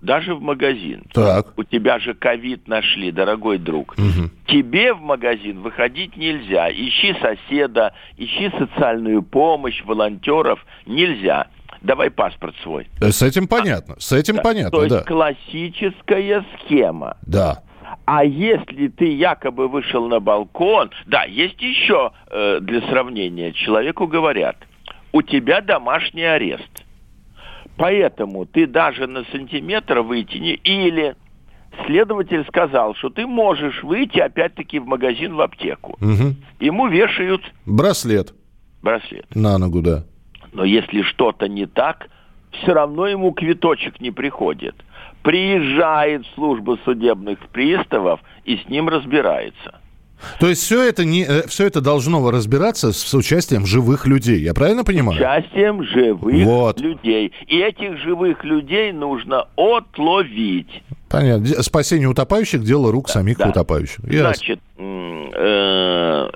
даже 0.00 0.34
в 0.34 0.40
магазин. 0.40 1.04
Так. 1.12 1.58
У 1.58 1.64
тебя 1.64 1.98
же 1.98 2.14
ковид 2.14 2.68
нашли, 2.68 3.10
дорогой 3.10 3.58
друг. 3.58 3.94
Угу. 3.98 4.30
Тебе 4.46 4.94
в 4.94 5.00
магазин 5.00 5.60
выходить 5.60 6.16
нельзя. 6.16 6.70
Ищи 6.70 7.14
соседа, 7.20 7.92
ищи 8.16 8.50
социальную 8.56 9.22
помощь, 9.22 9.82
волонтеров. 9.84 10.64
Нельзя 10.86 11.48
давай 11.82 12.10
паспорт 12.10 12.54
свой. 12.62 12.88
С 13.00 13.22
этим 13.22 13.48
понятно, 13.48 13.96
с 13.98 14.12
этим 14.12 14.36
да. 14.36 14.42
понятно, 14.42 14.70
То 14.70 14.84
есть 14.84 14.96
да. 14.96 15.02
классическая 15.02 16.44
схема. 16.54 17.16
Да. 17.22 17.62
А 18.04 18.24
если 18.24 18.88
ты 18.88 19.12
якобы 19.14 19.68
вышел 19.68 20.06
на 20.08 20.20
балкон, 20.20 20.90
да, 21.06 21.24
есть 21.24 21.60
еще 21.60 22.12
э, 22.30 22.60
для 22.60 22.80
сравнения, 22.88 23.52
человеку 23.52 24.06
говорят, 24.06 24.56
у 25.12 25.22
тебя 25.22 25.60
домашний 25.60 26.24
арест. 26.24 26.84
Поэтому 27.76 28.46
ты 28.46 28.66
даже 28.66 29.06
на 29.06 29.24
сантиметр 29.24 30.00
выйти 30.00 30.38
не... 30.38 30.54
Или 30.54 31.16
следователь 31.86 32.44
сказал, 32.46 32.94
что 32.94 33.10
ты 33.10 33.26
можешь 33.26 33.82
выйти 33.82 34.18
опять-таки 34.18 34.78
в 34.78 34.86
магазин, 34.86 35.34
в 35.34 35.40
аптеку. 35.40 35.96
Угу. 36.00 36.34
Ему 36.60 36.88
вешают... 36.88 37.42
Браслет. 37.66 38.34
Браслет. 38.82 39.26
На 39.34 39.58
ногу, 39.58 39.82
да. 39.82 40.04
Но 40.52 40.64
если 40.64 41.02
что-то 41.02 41.48
не 41.48 41.66
так, 41.66 42.08
все 42.50 42.72
равно 42.72 43.06
ему 43.06 43.32
квиточек 43.32 44.00
не 44.00 44.10
приходит. 44.10 44.74
Приезжает 45.22 46.24
служба 46.34 46.78
судебных 46.84 47.38
приставов 47.48 48.20
и 48.44 48.56
с 48.56 48.68
ним 48.68 48.88
разбирается. 48.88 49.80
То 50.40 50.48
есть 50.48 50.62
все 50.62 50.82
это, 50.82 51.04
не, 51.04 51.24
э, 51.24 51.46
все 51.46 51.66
это 51.66 51.80
должно 51.82 52.30
разбираться 52.30 52.92
с, 52.92 52.98
с 52.98 53.14
участием 53.14 53.66
живых 53.66 54.06
людей, 54.06 54.40
я 54.40 54.54
правильно 54.54 54.82
понимаю? 54.82 55.18
С 55.18 55.20
участием 55.20 55.82
живых 55.84 56.44
вот. 56.46 56.80
людей. 56.80 57.32
И 57.46 57.58
этих 57.58 57.98
живых 57.98 58.42
людей 58.42 58.92
нужно 58.92 59.48
отловить. 59.56 60.82
Понятно. 61.10 61.62
Спасение 61.62 62.08
утопающих– 62.08 62.62
дело 62.64 62.90
рук 62.90 63.10
самих 63.10 63.36
да. 63.36 63.50
утопающих. 63.50 63.98
Значит, 64.04 64.60
э, 64.78 66.30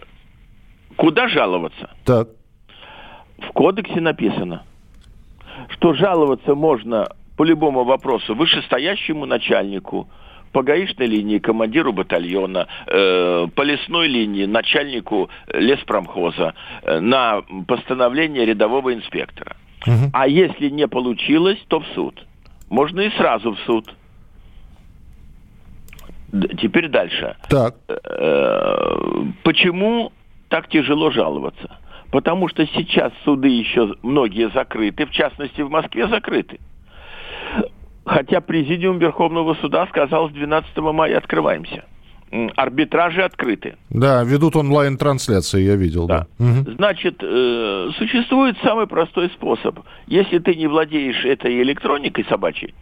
куда 0.96 1.28
жаловаться? 1.28 1.90
Так 2.04 2.28
в 3.40 3.52
кодексе 3.52 4.00
написано, 4.00 4.62
что 5.70 5.94
жаловаться 5.94 6.54
можно 6.54 7.08
по 7.36 7.44
любому 7.44 7.84
вопросу 7.84 8.34
вышестоящему 8.34 9.26
начальнику, 9.26 10.08
по 10.52 10.62
гаишной 10.62 11.06
линии 11.06 11.38
командиру 11.38 11.92
батальона, 11.92 12.66
э, 12.86 13.46
по 13.54 13.62
лесной 13.62 14.08
линии 14.08 14.46
начальнику 14.46 15.30
леспромхоза 15.48 16.54
э, 16.82 17.00
на 17.00 17.42
постановление 17.66 18.44
рядового 18.44 18.92
инспектора. 18.92 19.56
Угу. 19.86 20.10
А 20.12 20.26
если 20.26 20.68
не 20.68 20.86
получилось, 20.88 21.58
то 21.68 21.80
в 21.80 21.86
суд. 21.94 22.26
Можно 22.68 23.00
и 23.00 23.10
сразу 23.10 23.52
в 23.52 23.58
суд. 23.60 23.94
Теперь 26.60 26.88
дальше. 26.88 27.36
Так. 27.48 27.76
Э, 27.88 29.24
почему 29.42 30.12
так 30.48 30.68
тяжело 30.68 31.10
жаловаться? 31.10 31.79
Потому 32.10 32.48
что 32.48 32.66
сейчас 32.66 33.12
суды 33.24 33.48
еще 33.48 33.94
многие 34.02 34.50
закрыты, 34.50 35.06
в 35.06 35.10
частности 35.10 35.60
в 35.62 35.70
Москве 35.70 36.08
закрыты. 36.08 36.58
Хотя 38.04 38.40
Президиум 38.40 38.98
Верховного 38.98 39.54
Суда 39.54 39.86
сказал, 39.86 40.30
с 40.30 40.32
12 40.32 40.76
мая 40.78 41.18
открываемся. 41.18 41.84
Арбитражи 42.56 43.22
открыты. 43.22 43.76
Да, 43.90 44.22
ведут 44.22 44.54
онлайн-трансляции, 44.54 45.62
я 45.62 45.74
видел. 45.74 46.06
Да. 46.06 46.26
да. 46.38 46.44
Угу. 46.44 46.72
Значит, 46.76 47.16
э, 47.22 47.90
существует 47.98 48.56
самый 48.62 48.86
простой 48.86 49.30
способ. 49.30 49.80
Если 50.06 50.38
ты 50.38 50.54
не 50.54 50.68
владеешь 50.68 51.24
этой 51.24 51.60
электроникой 51.60 52.24
собачьей, 52.28 52.74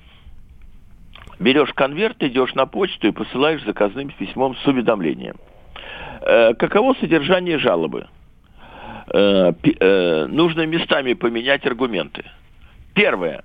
берешь 1.38 1.72
конверт, 1.72 2.22
идешь 2.22 2.54
на 2.54 2.66
почту 2.66 3.08
и 3.08 3.10
посылаешь 3.10 3.64
заказным 3.64 4.10
письмом 4.10 4.54
с 4.54 4.66
уведомлением. 4.66 5.36
Э, 6.20 6.52
каково 6.52 6.94
содержание 7.00 7.58
жалобы? 7.58 8.06
Э, 9.12 9.52
э, 9.62 10.26
нужно 10.26 10.66
местами 10.66 11.14
поменять 11.14 11.64
аргументы. 11.66 12.24
Первое. 12.94 13.44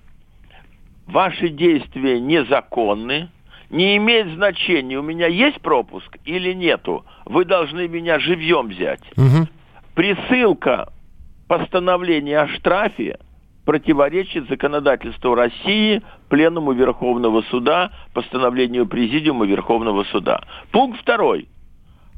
Ваши 1.06 1.50
действия 1.50 2.20
незаконны, 2.20 3.30
не 3.70 3.98
имеет 3.98 4.34
значения, 4.36 4.98
у 4.98 5.02
меня 5.02 5.28
есть 5.28 5.60
пропуск 5.62 6.18
или 6.26 6.54
нету. 6.54 7.06
Вы 7.26 7.46
должны 7.46 7.88
меня 7.88 8.20
живьем 8.20 8.68
взять. 8.68 9.02
Угу. 9.18 9.48
Присылка 9.96 10.92
постановления 11.48 12.40
о 12.40 12.48
штрафе 12.48 13.20
противоречит 13.66 14.48
законодательству 14.50 15.36
России, 15.36 16.02
Пленуму 16.30 16.74
Верховного 16.74 17.42
Суда, 17.44 17.92
постановлению 18.14 18.88
Президиума 18.88 19.46
Верховного 19.46 20.04
Суда. 20.06 20.42
Пункт 20.72 21.00
второй. 21.02 21.48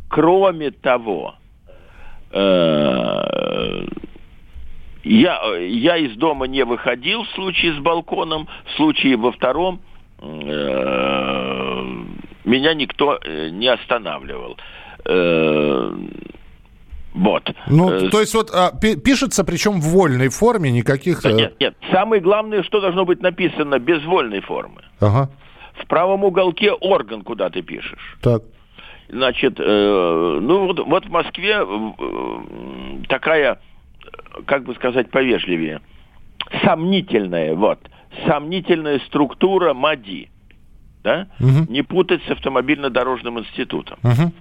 Кроме 0.09 0.71
того, 0.71 1.35
я, 5.03 5.39
я 5.57 5.97
из 5.97 6.15
дома 6.17 6.47
не 6.47 6.63
выходил 6.65 7.23
в 7.23 7.29
случае 7.29 7.73
с 7.73 7.77
балконом, 7.77 8.47
в 8.65 8.71
случае 8.75 9.17
во 9.17 9.31
втором 9.31 9.79
э, 10.19 10.25
меня 12.43 12.73
никто 12.73 13.19
э, 13.23 13.49
не 13.49 13.67
останавливал. 13.67 14.57
Вот. 17.13 17.49
Ну, 17.69 17.89
Э, 17.91 18.09
то 18.09 18.19
есть 18.19 18.33
вот 18.33 18.49
а, 18.53 18.71
пи- 18.77 18.97
пишется, 18.99 19.45
причем 19.45 19.79
в 19.79 19.85
вольной 19.85 20.27
форме, 20.27 20.69
никаких... 20.69 21.21
да 21.21 21.29
э, 21.29 21.33
нет, 21.33 21.55
нет. 21.61 21.75
Самое 21.91 22.21
главное, 22.21 22.61
что 22.63 22.81
должно 22.81 23.05
быть 23.05 23.21
написано 23.21 23.79
без 23.79 24.03
вольной 24.03 24.41
формы. 24.41 24.81
Ага, 24.99 25.29
В 25.81 25.87
правом 25.87 26.25
уголке 26.25 26.71
орган, 26.73 27.21
куда 27.21 27.49
ты 27.49 27.61
пишешь. 27.61 28.17
так. 28.21 28.41
Значит, 29.09 29.59
э, 29.59 30.39
ну 30.41 30.65
вот, 30.67 30.79
вот 30.79 31.05
в 31.05 31.09
Москве 31.09 31.59
э, 31.59 33.05
такая, 33.07 33.59
как 34.45 34.63
бы 34.63 34.73
сказать 34.75 35.11
повежливее, 35.11 35.81
сомнительная, 36.63 37.53
вот, 37.55 37.79
сомнительная 38.27 38.99
структура 39.07 39.73
МАДИ. 39.73 40.29
Да? 41.03 41.27
Мгм. 41.39 41.67
Не 41.69 41.83
путать 41.83 42.23
с 42.27 42.31
автомобильно-дорожным 42.31 43.39
институтом. 43.39 43.99
Мгм. 44.01 44.33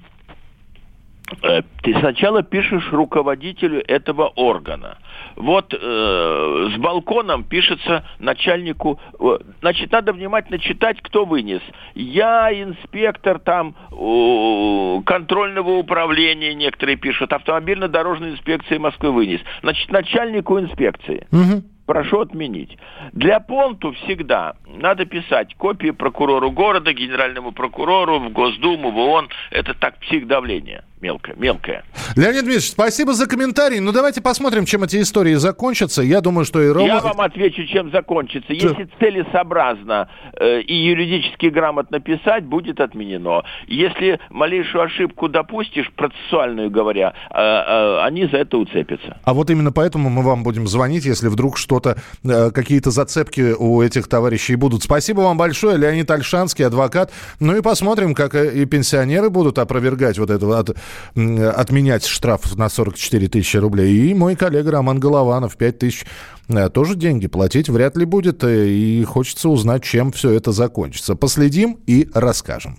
Э, 1.42 1.62
Ты 1.82 1.98
сначала 1.98 2.42
пишешь 2.42 2.92
руководителю 2.92 3.82
этого 3.86 4.28
органа. 4.36 4.98
Вот 5.36 5.74
э, 5.74 6.68
с 6.74 6.78
балконом 6.78 7.44
пишется 7.44 8.04
начальнику. 8.18 9.00
э, 9.18 9.38
Значит, 9.60 9.92
надо 9.92 10.12
внимательно 10.12 10.58
читать, 10.58 11.00
кто 11.02 11.24
вынес. 11.24 11.62
Я 11.94 12.50
инспектор 12.52 13.38
там 13.38 13.74
э, 13.90 15.02
контрольного 15.04 15.78
управления, 15.78 16.54
некоторые 16.54 16.96
пишут, 16.96 17.32
автомобильно-дорожной 17.32 18.32
инспекции 18.32 18.78
Москвы 18.78 19.12
вынес. 19.12 19.40
Значит, 19.62 19.90
начальнику 19.90 20.58
инспекции. 20.58 21.26
Мгм. 21.30 21.64
Прошу 21.86 22.20
отменить. 22.20 22.78
Для 23.12 23.40
понту 23.40 23.92
всегда 23.92 24.54
надо 24.66 25.04
писать 25.04 25.54
копии 25.54 25.90
прокурору 25.90 26.50
города, 26.50 26.94
генеральному 26.94 27.52
прокурору, 27.52 28.20
в 28.20 28.30
Госдуму, 28.30 28.90
в 28.90 28.96
ООН. 28.96 29.28
Это 29.50 29.74
так 29.74 29.98
психдавление 29.98 30.84
мелкое, 31.00 31.34
мелкое. 31.36 31.84
Леонид 32.16 32.40
Дмитриевич, 32.44 32.70
спасибо 32.70 33.12
за 33.14 33.26
комментарий. 33.26 33.80
Ну, 33.80 33.92
давайте 33.92 34.20
посмотрим, 34.22 34.64
чем 34.64 34.84
эти 34.84 35.00
истории 35.00 35.34
закончатся. 35.34 36.02
Я 36.02 36.20
думаю, 36.20 36.44
что 36.44 36.62
и 36.62 36.68
Рома... 36.68 36.86
Я 36.86 37.00
вам 37.00 37.20
отвечу, 37.20 37.66
чем 37.66 37.90
закончится. 37.90 38.52
Если 38.52 38.88
целесообразно 39.00 40.08
э, 40.38 40.60
и 40.60 40.74
юридически 40.74 41.46
грамотно 41.46 42.00
писать, 42.00 42.44
будет 42.44 42.80
отменено. 42.80 43.42
Если 43.66 44.18
малейшую 44.30 44.84
ошибку 44.84 45.28
допустишь, 45.28 45.90
процессуальную 45.96 46.70
говоря, 46.70 47.14
э, 47.30 47.34
э, 47.36 48.00
они 48.04 48.26
за 48.26 48.38
это 48.38 48.58
уцепятся. 48.58 49.18
А 49.24 49.34
вот 49.34 49.50
именно 49.50 49.72
поэтому 49.72 50.08
мы 50.10 50.22
вам 50.22 50.42
будем 50.42 50.66
звонить, 50.66 51.04
если 51.04 51.28
вдруг 51.28 51.58
что-то, 51.58 51.96
э, 52.24 52.50
какие-то 52.50 52.90
зацепки 52.90 53.54
у 53.58 53.82
этих 53.82 54.08
товарищей 54.08 54.56
будут. 54.56 54.82
Спасибо 54.82 55.20
вам 55.20 55.36
большое, 55.36 55.76
Леонид 55.76 56.10
Альшанский, 56.10 56.66
адвокат. 56.66 57.12
Ну 57.40 57.56
и 57.56 57.60
посмотрим, 57.62 58.14
как 58.14 58.34
э, 58.34 58.54
и 58.54 58.64
пенсионеры 58.64 59.30
будут 59.30 59.58
опровергать 59.58 60.18
вот 60.18 60.30
этого, 60.30 60.58
от- 60.58 60.76
отменять 61.14 62.06
штраф 62.06 62.56
на 62.56 62.68
44 62.68 63.28
тысячи 63.28 63.56
рублей. 63.56 64.10
И 64.10 64.14
мой 64.14 64.36
коллега 64.36 64.72
Роман 64.72 65.00
Голованов 65.00 65.56
5 65.56 65.78
тысяч 65.78 66.04
э, 66.48 66.68
тоже 66.68 66.94
деньги 66.94 67.26
платить 67.26 67.68
вряд 67.68 67.96
ли 67.96 68.04
будет. 68.04 68.44
э, 68.44 68.68
И 68.68 69.04
хочется 69.04 69.48
узнать, 69.48 69.82
чем 69.84 70.12
все 70.12 70.30
это 70.30 70.52
закончится. 70.52 71.14
Последим 71.14 71.78
и 71.86 72.08
расскажем. 72.14 72.78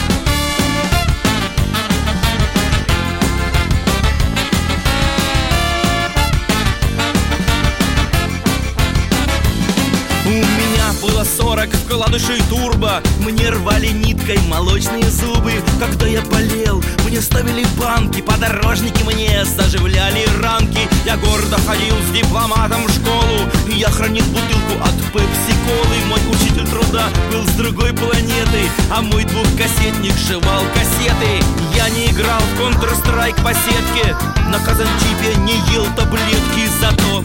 Вкладышей 12.11 12.41
турбо. 12.49 13.01
Мне 13.19 13.49
рвали 13.49 13.87
ниткой 13.87 14.37
молочные 14.49 15.09
зубы. 15.09 15.53
Когда 15.79 16.05
я 16.07 16.21
болел, 16.21 16.83
мне 17.05 17.21
ставили 17.21 17.65
банки. 17.79 18.21
Подорожники 18.21 19.01
мне 19.03 19.45
заживляли 19.45 20.25
ранки. 20.41 20.87
Я 21.05 21.15
гордо 21.17 21.57
ходил 21.65 21.95
с 22.07 22.11
дипломатом 22.11 22.85
в 22.85 22.91
школу. 22.91 23.49
Я 23.67 23.89
хранил 23.89 24.25
бутылку 24.25 24.83
от 24.83 24.95
пепси-колы. 25.13 26.05
Мой 26.07 26.19
учитель 26.31 26.67
труда 26.67 27.07
был 27.31 27.45
с 27.45 27.51
другой 27.51 27.93
планеты. 27.93 28.69
А 28.91 29.01
мой 29.01 29.23
двухкассетник 29.23 30.17
жевал 30.27 30.63
кассеты. 30.73 31.43
Я 31.75 31.89
не 31.89 32.07
играл 32.07 32.41
в 32.41 32.59
Counter-Strike 32.59 33.41
по 33.41 33.53
сетке. 33.53 34.15
На 34.49 34.59
казанчипе 34.59 35.35
не 35.45 35.55
ел 35.73 35.85
таблетки. 35.95 36.67
Зато 36.81 37.23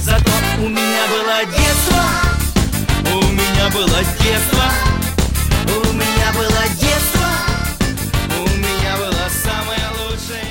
Зато 0.00 0.32
у 0.64 0.68
меня 0.68 1.02
было 1.10 1.44
детство, 1.44 2.02
у 3.14 3.22
меня 3.32 3.68
было 3.72 3.98
детство, 4.20 4.64
у 5.66 5.92
меня 5.92 6.32
было 6.34 6.62
детство, 6.78 7.28
у 8.36 8.56
меня 8.56 8.96
было 8.96 9.28
самое 9.42 9.88
лучшее. 9.98 10.44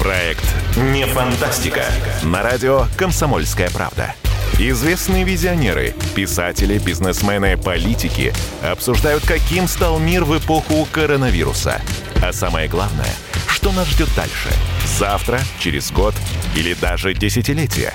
Проект 0.00 0.44
«Не 0.76 1.06
фантастика» 1.06 1.84
на 2.22 2.42
радио 2.42 2.86
«Комсомольская 2.96 3.70
правда». 3.70 4.14
Известные 4.58 5.24
визионеры, 5.24 5.94
писатели, 6.14 6.78
бизнесмены, 6.78 7.56
политики 7.56 8.32
обсуждают, 8.62 9.26
каким 9.26 9.66
стал 9.66 9.98
мир 9.98 10.24
в 10.24 10.38
эпоху 10.38 10.86
коронавируса. 10.92 11.82
А 12.22 12.32
самое 12.32 12.68
главное, 12.68 13.12
что 13.48 13.72
нас 13.72 13.88
ждет 13.88 14.08
дальше? 14.14 14.50
Завтра, 14.98 15.40
через 15.58 15.90
год 15.90 16.14
или 16.54 16.74
даже 16.74 17.14
десятилетие? 17.14 17.94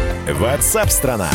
Ватсап-страна! 0.27 1.29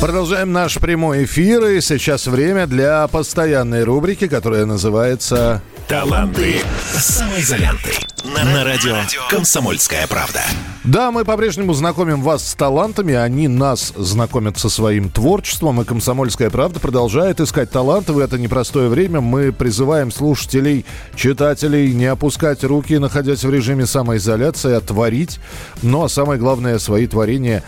Продолжаем 0.00 0.52
наш 0.52 0.78
прямой 0.78 1.24
эфир, 1.24 1.64
и 1.66 1.80
сейчас 1.80 2.26
время 2.26 2.66
для 2.66 3.06
постоянной 3.06 3.84
рубрики, 3.84 4.26
которая 4.26 4.66
называется 4.66 5.62
Таланты 5.90 6.60
самоизоленты. 6.92 7.90
На 8.24 8.64
радио 8.64 8.94
«Комсомольская 9.28 10.06
правда». 10.06 10.40
Да, 10.84 11.10
мы 11.10 11.24
по-прежнему 11.24 11.74
знакомим 11.74 12.22
вас 12.22 12.48
с 12.48 12.54
талантами, 12.54 13.14
они 13.14 13.48
нас 13.48 13.92
знакомят 13.96 14.56
со 14.56 14.68
своим 14.70 15.10
творчеством, 15.10 15.80
и 15.80 15.84
«Комсомольская 15.84 16.48
правда» 16.48 16.78
продолжает 16.78 17.40
искать 17.40 17.70
таланты 17.70 18.12
в 18.12 18.18
это 18.18 18.38
непростое 18.38 18.88
время. 18.88 19.20
Мы 19.20 19.52
призываем 19.52 20.12
слушателей, 20.12 20.86
читателей 21.16 21.92
не 21.92 22.06
опускать 22.06 22.62
руки, 22.62 22.96
находясь 22.98 23.42
в 23.42 23.50
режиме 23.50 23.84
самоизоляции, 23.84 24.74
а 24.74 24.80
творить, 24.80 25.40
ну 25.82 26.04
а 26.04 26.08
самое 26.08 26.38
главное, 26.38 26.78
свои 26.78 27.08
творения 27.08 27.64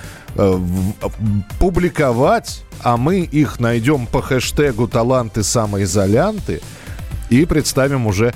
публиковать, 1.59 2.63
а 2.83 2.97
мы 2.97 3.21
их 3.21 3.61
найдем 3.61 4.07
по 4.07 4.23
хэштегу 4.23 4.89
«Таланты 4.89 5.43
самоизолянты» 5.43 6.61
и 7.31 7.45
представим 7.45 8.07
уже 8.07 8.35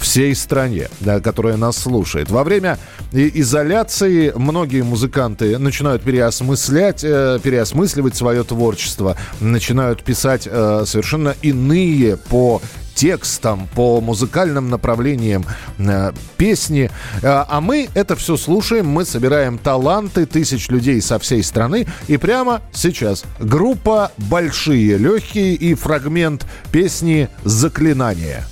всей 0.00 0.34
стране, 0.34 0.88
да, 1.00 1.20
которая 1.20 1.56
нас 1.56 1.76
слушает. 1.76 2.30
Во 2.30 2.44
время 2.44 2.78
изоляции 3.12 4.32
многие 4.34 4.82
музыканты 4.82 5.58
начинают 5.58 6.02
переосмыслять, 6.02 7.04
э, 7.04 7.38
переосмысливать 7.42 8.16
свое 8.16 8.44
творчество, 8.44 9.16
начинают 9.40 10.02
писать 10.02 10.48
э, 10.50 10.84
совершенно 10.86 11.34
иные 11.42 12.16
по 12.16 12.60
текстам, 12.94 13.68
по 13.74 14.00
музыкальным 14.00 14.70
направлениям 14.70 15.44
э, 15.78 16.12
песни. 16.36 16.90
Э, 17.22 17.44
а 17.48 17.60
мы 17.60 17.88
это 17.94 18.16
все 18.16 18.36
слушаем, 18.36 18.86
мы 18.86 19.04
собираем 19.04 19.58
таланты 19.58 20.26
тысяч 20.26 20.68
людей 20.68 21.00
со 21.00 21.18
всей 21.18 21.42
страны. 21.42 21.86
И 22.08 22.16
прямо 22.16 22.62
сейчас 22.72 23.24
группа 23.40 24.12
«Большие 24.18 24.96
легкие» 24.98 25.54
и 25.54 25.74
фрагмент 25.74 26.46
песни 26.70 27.28
«Заклинание». 27.44 28.44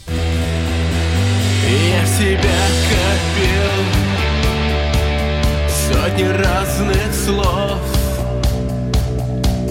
Я 1.70 2.04
себя 2.04 2.60
копил. 2.90 3.84
Сотни 5.68 6.24
разных 6.24 7.14
слов. 7.14 7.78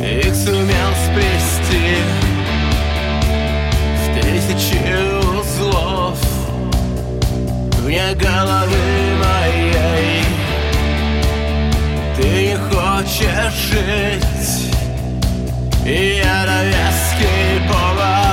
Их 0.02 0.34
сумел 0.34 0.92
сплести 1.06 1.98
В 3.98 4.22
тысячи 4.22 4.80
узлов. 5.38 6.18
Вне 7.82 8.14
головы 8.16 8.78
моей. 9.20 10.24
Ты 12.16 12.24
не 12.24 12.56
хочешь 12.56 13.54
жить. 13.72 14.74
И 15.86 16.22
я 16.24 16.46
навязкий 16.46 17.68
повод 17.68 18.29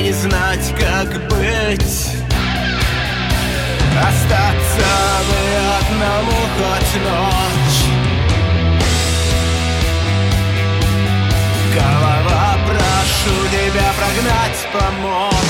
не 0.00 0.12
знать, 0.12 0.74
как 0.78 1.08
быть. 1.28 2.08
Остаться 4.00 4.90
бы 5.28 5.40
одному 5.80 6.38
хоть 6.56 6.94
ночь. 7.02 7.82
Голова, 11.74 12.58
прошу 12.66 13.48
тебя 13.50 13.92
прогнать, 13.98 14.68
помочь 14.72 15.47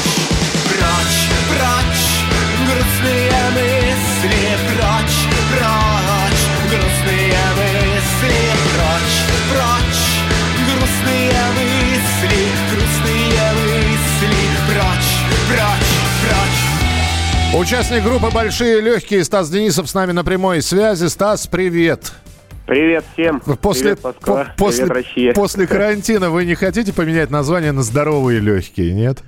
Участник 17.59 18.05
группы 18.05 18.33
«Большие 18.33 18.81
легкие» 18.81 19.25
Стас 19.25 19.51
Денисов 19.51 19.89
с 19.89 19.95
нами 19.95 20.13
на 20.13 20.23
прямой 20.23 20.63
связи. 20.63 21.07
Стас, 21.07 21.47
привет. 21.47 22.13
Привет 22.67 23.05
всем. 23.15 23.41
После, 23.41 23.97
Привет, 23.97 24.05
Москва. 24.05 24.45
по- 24.45 24.65
после, 24.65 24.87
Привет, 24.87 25.07
Россия. 25.07 25.33
после 25.33 25.67
карантина 25.67 26.31
вы 26.31 26.45
не 26.45 26.55
хотите 26.55 26.93
поменять 26.93 27.31
название 27.31 27.73
на 27.73 27.83
«Здоровые 27.83 28.41
легкие», 28.41 28.93
нет? 28.93 29.23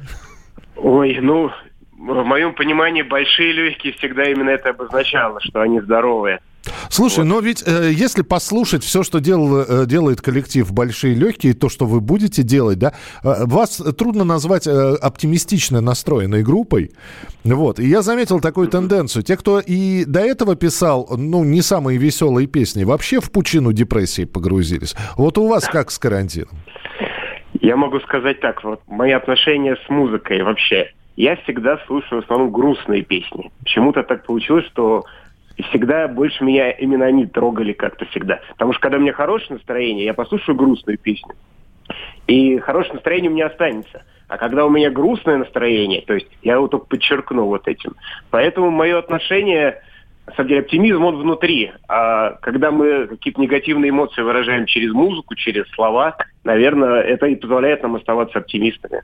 Ой, 0.76 1.18
ну, 1.20 1.50
в 1.98 2.24
моем 2.24 2.54
понимании, 2.54 3.02
большие 3.02 3.52
легкие 3.52 3.94
всегда 3.94 4.24
именно 4.30 4.50
это 4.50 4.70
обозначало, 4.70 5.40
что 5.42 5.62
они 5.62 5.80
здоровые. 5.80 6.40
Слушай, 6.90 7.24
но 7.24 7.40
ведь 7.40 7.62
э, 7.66 7.90
если 7.92 8.22
послушать 8.22 8.84
все, 8.84 9.02
что 9.02 9.20
делал, 9.20 9.62
э, 9.62 9.86
делает 9.86 10.20
коллектив 10.20 10.70
«Большие 10.72 11.14
легкие», 11.14 11.54
то, 11.54 11.68
что 11.68 11.86
вы 11.86 12.00
будете 12.00 12.42
делать, 12.42 12.78
да, 12.78 12.92
э, 13.22 13.44
вас 13.46 13.82
трудно 13.98 14.24
назвать 14.24 14.66
э, 14.66 14.70
оптимистично 14.70 15.80
настроенной 15.80 16.42
группой. 16.42 16.90
Вот. 17.44 17.80
И 17.80 17.86
я 17.86 18.02
заметил 18.02 18.40
такую 18.40 18.68
тенденцию. 18.68 19.22
Те, 19.22 19.36
кто 19.36 19.60
и 19.60 20.04
до 20.04 20.20
этого 20.20 20.54
писал, 20.56 21.08
ну, 21.16 21.44
не 21.44 21.62
самые 21.62 21.98
веселые 21.98 22.46
песни, 22.46 22.84
вообще 22.84 23.20
в 23.20 23.30
пучину 23.30 23.72
депрессии 23.72 24.24
погрузились. 24.24 24.94
Вот 25.16 25.38
у 25.38 25.48
вас 25.48 25.66
как 25.66 25.90
с 25.90 25.98
карантином? 25.98 26.50
Я 27.60 27.76
могу 27.76 28.00
сказать 28.00 28.40
так, 28.40 28.62
вот 28.64 28.80
мои 28.86 29.12
отношения 29.12 29.76
с 29.86 29.88
музыкой 29.88 30.42
вообще. 30.42 30.92
Я 31.16 31.36
всегда 31.36 31.78
слушаю 31.86 32.22
в 32.22 32.24
основном 32.24 32.50
грустные 32.50 33.02
песни. 33.02 33.50
Почему-то 33.60 34.02
так 34.02 34.24
получилось, 34.24 34.64
что 34.66 35.04
всегда 35.62 36.08
больше 36.08 36.44
меня 36.44 36.70
именно 36.70 37.06
они 37.06 37.26
трогали 37.26 37.72
как-то 37.72 38.04
всегда. 38.06 38.40
Потому 38.52 38.72
что 38.72 38.82
когда 38.82 38.98
у 38.98 39.00
меня 39.00 39.12
хорошее 39.12 39.54
настроение, 39.54 40.04
я 40.04 40.14
послушаю 40.14 40.56
грустную 40.56 40.98
песню. 40.98 41.34
И 42.26 42.58
хорошее 42.58 42.94
настроение 42.94 43.30
у 43.30 43.34
меня 43.34 43.46
останется. 43.46 44.04
А 44.28 44.38
когда 44.38 44.64
у 44.64 44.70
меня 44.70 44.90
грустное 44.90 45.38
настроение, 45.38 46.02
то 46.02 46.14
есть 46.14 46.28
я 46.42 46.54
его 46.54 46.68
только 46.68 46.86
подчеркну 46.86 47.46
вот 47.46 47.66
этим. 47.66 47.96
Поэтому 48.30 48.70
мое 48.70 48.96
отношение, 48.96 49.82
на 50.26 50.34
самом 50.34 50.48
деле, 50.48 50.60
оптимизм, 50.60 51.04
он 51.04 51.16
внутри. 51.16 51.72
А 51.88 52.34
когда 52.40 52.70
мы 52.70 53.08
какие-то 53.08 53.40
негативные 53.40 53.90
эмоции 53.90 54.22
выражаем 54.22 54.66
через 54.66 54.92
музыку, 54.92 55.34
через 55.34 55.68
слова, 55.70 56.16
наверное, 56.44 57.00
это 57.00 57.26
и 57.26 57.34
позволяет 57.34 57.82
нам 57.82 57.96
оставаться 57.96 58.38
оптимистами. 58.38 59.02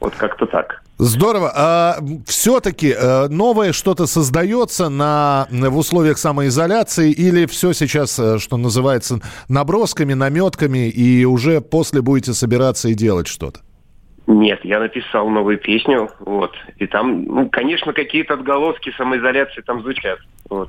Вот 0.00 0.14
как-то 0.14 0.46
так. 0.46 0.82
Здорово. 0.98 1.52
А 1.54 1.96
все-таки 2.26 2.94
э, 2.96 3.28
новое 3.28 3.72
что-то 3.72 4.06
создается 4.06 4.88
на, 4.88 5.46
в 5.50 5.76
условиях 5.76 6.18
самоизоляции 6.18 7.12
или 7.12 7.46
все 7.46 7.72
сейчас, 7.72 8.18
э, 8.18 8.38
что 8.38 8.56
называется, 8.56 9.20
набросками, 9.48 10.14
наметками, 10.14 10.88
и 10.88 11.24
уже 11.24 11.60
после 11.60 12.02
будете 12.02 12.32
собираться 12.32 12.88
и 12.88 12.94
делать 12.94 13.28
что-то? 13.28 13.60
Нет, 14.26 14.60
я 14.64 14.78
написал 14.78 15.28
новую 15.28 15.58
песню, 15.58 16.10
вот. 16.18 16.54
И 16.76 16.86
там, 16.86 17.24
ну, 17.24 17.48
конечно, 17.48 17.92
какие-то 17.92 18.34
отголоски 18.34 18.92
самоизоляции 18.96 19.62
там 19.62 19.82
звучат. 19.82 20.18
Вот. 20.50 20.68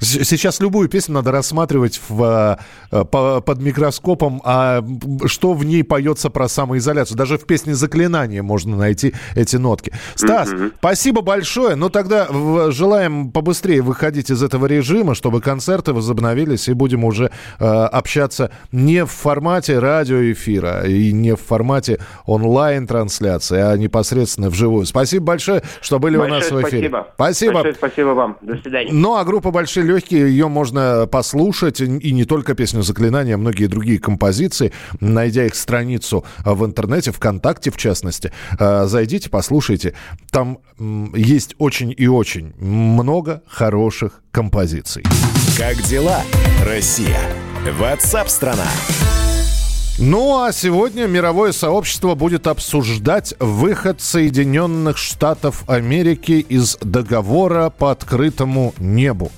Сейчас 0.00 0.60
любую 0.60 0.88
песню 0.88 1.14
надо 1.14 1.30
рассматривать 1.32 2.00
в, 2.08 2.58
э, 2.90 3.04
по- 3.04 3.40
под 3.40 3.60
микроскопом, 3.60 4.40
а 4.44 4.82
что 5.26 5.52
в 5.52 5.64
ней 5.64 5.84
поется 5.84 6.30
про 6.30 6.48
самоизоляцию. 6.48 7.16
Даже 7.18 7.36
в 7.38 7.44
песне 7.46 7.74
«Заклинание» 7.74 8.42
можно 8.42 8.76
найти 8.76 9.14
эти 9.34 9.56
нотки. 9.56 9.92
Стас, 10.14 10.50
спасибо 10.78 11.20
большое. 11.22 11.76
Ну 11.76 11.90
тогда 11.90 12.28
желаем 12.70 13.30
побыстрее 13.30 13.82
выходить 13.82 14.30
из 14.30 14.42
этого 14.42 14.66
режима, 14.66 15.14
чтобы 15.14 15.40
концерты 15.40 15.92
возобновились, 15.92 16.68
и 16.68 16.72
будем 16.72 17.04
уже 17.04 17.30
э, 17.58 17.64
общаться 17.64 18.50
не 18.72 19.04
в 19.04 19.10
формате 19.10 19.78
радиоэфира 19.78 20.86
и 20.86 21.12
не 21.12 21.34
в 21.36 21.40
формате 21.40 21.98
онлайн-трансляции, 22.26 23.58
а 23.60 23.76
непосредственно 23.76 24.50
вживую. 24.50 24.86
Спасибо 24.86 25.24
большое, 25.26 25.62
что 25.80 25.98
были 25.98 26.16
у 26.16 26.26
нас 26.26 26.46
в 26.46 26.52
Большое 26.52 26.68
эфире. 26.68 26.88
спасибо. 26.88 27.06
Спасибо. 27.14 27.52
Большое 27.54 27.74
спасибо 27.74 28.08
вам. 28.08 28.36
До 28.40 28.56
свидания. 28.56 28.90
Ну, 28.92 29.16
а 29.16 29.24
группа 29.24 29.50
«Большие 29.50 29.84
легкие», 29.90 30.28
ее 30.28 30.48
можно 30.48 31.06
послушать, 31.10 31.80
и 31.80 32.12
не 32.12 32.24
только 32.24 32.54
песню 32.54 32.82
«Заклинания», 32.82 33.34
а 33.34 33.38
многие 33.38 33.66
другие 33.66 33.98
композиции, 33.98 34.72
найдя 35.00 35.46
их 35.46 35.54
страницу 35.54 36.24
в 36.44 36.64
интернете, 36.64 37.12
ВКонтакте 37.12 37.70
в 37.70 37.76
частности. 37.76 38.32
А, 38.58 38.86
Зайдите, 38.86 39.28
послушайте. 39.30 39.94
Там 40.30 40.58
есть 41.14 41.54
очень 41.58 41.94
и 41.96 42.06
очень 42.06 42.54
много 42.58 43.42
хороших 43.46 44.22
композиций. 44.30 45.02
Как 45.56 45.76
дела, 45.82 46.22
Россия? 46.64 47.20
Ватсап-страна! 47.78 48.66
Ну 50.02 50.42
а 50.42 50.50
сегодня 50.50 51.06
мировое 51.06 51.52
сообщество 51.52 52.14
будет 52.14 52.46
обсуждать 52.46 53.34
выход 53.38 54.00
Соединенных 54.00 54.96
Штатов 54.96 55.68
Америки 55.68 56.44
из 56.48 56.78
договора 56.80 57.68
по 57.68 57.90
открытому 57.90 58.72
небу. 58.78 59.30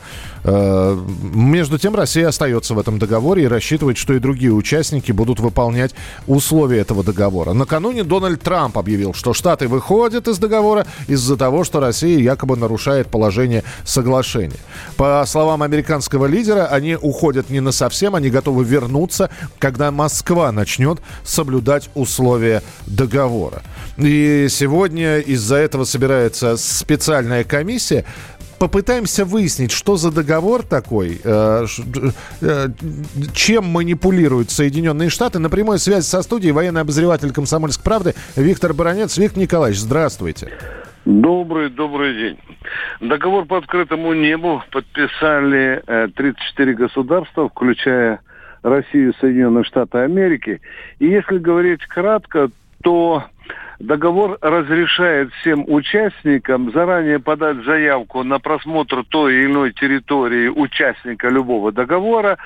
Э, 0.44 0.98
Между 1.34 1.78
тем, 1.78 1.94
Россия 1.94 2.28
остается 2.28 2.74
в 2.74 2.78
этом 2.78 2.98
договоре 2.98 3.44
и 3.44 3.46
рассчитывает, 3.46 3.96
что 3.96 4.14
и 4.14 4.18
другие 4.18 4.52
участники 4.52 5.12
будут 5.12 5.40
выполнять 5.40 5.94
условия 6.26 6.80
этого 6.80 7.04
договора. 7.04 7.52
Накануне 7.52 8.04
Дональд 8.04 8.42
Трамп 8.42 8.78
объявил, 8.78 9.14
что 9.14 9.34
Штаты 9.34 9.68
выходят 9.68 10.28
из 10.28 10.38
договора 10.38 10.86
из-за 11.06 11.36
того, 11.36 11.64
что 11.64 11.80
Россия 11.80 12.18
якобы 12.18 12.56
нарушает 12.56 13.08
положение 13.08 13.62
соглашения. 13.84 14.56
По 14.96 15.24
словам 15.26 15.62
американского 15.62 16.26
лидера, 16.26 16.66
они 16.66 16.96
уходят 16.96 17.50
не 17.50 17.60
на 17.60 17.72
совсем, 17.72 18.14
они 18.14 18.30
готовы 18.30 18.64
вернуться, 18.64 19.30
когда 19.58 19.90
Москва 19.90 20.50
начнет 20.52 21.00
соблюдать 21.24 21.90
условия 21.94 22.62
договора. 22.86 23.62
И 23.96 24.46
сегодня 24.50 25.18
из-за 25.18 25.56
этого 25.56 25.84
собирается 25.84 26.56
специальная 26.56 27.44
комиссия, 27.44 28.04
попытаемся 28.62 29.24
выяснить, 29.24 29.72
что 29.72 29.96
за 29.96 30.12
договор 30.14 30.62
такой, 30.62 31.18
э, 31.24 31.66
э, 32.42 32.68
чем 33.34 33.64
манипулируют 33.64 34.50
Соединенные 34.50 35.10
Штаты. 35.10 35.40
На 35.40 35.50
прямой 35.50 35.80
связи 35.80 36.04
со 36.04 36.22
студией 36.22 36.52
военный 36.52 36.82
обозреватель 36.82 37.32
«Комсомольской 37.32 37.82
правды» 37.82 38.14
Виктор 38.36 38.72
Баранец. 38.72 39.18
Виктор 39.18 39.40
Николаевич, 39.40 39.80
здравствуйте. 39.80 40.52
Добрый, 41.04 41.70
добрый 41.70 42.14
день. 42.14 42.38
Договор 43.00 43.46
по 43.46 43.58
открытому 43.58 44.12
небу 44.12 44.62
подписали 44.70 45.82
э, 45.84 46.06
34 46.14 46.74
государства, 46.74 47.48
включая 47.48 48.20
Россию 48.62 49.10
и 49.10 49.18
Соединенные 49.18 49.64
Штаты 49.64 49.98
Америки. 49.98 50.60
И 51.00 51.06
если 51.06 51.38
говорить 51.38 51.84
кратко, 51.86 52.48
то 52.84 53.24
договор 53.82 54.38
разрешает 54.40 55.32
всем 55.34 55.64
участникам 55.66 56.70
заранее 56.72 57.18
подать 57.18 57.64
заявку 57.64 58.22
на 58.22 58.38
просмотр 58.38 59.04
той 59.08 59.34
или 59.34 59.46
иной 59.46 59.72
территории 59.72 60.48
участника 60.48 61.28
любого 61.28 61.72
договора, 61.72 62.38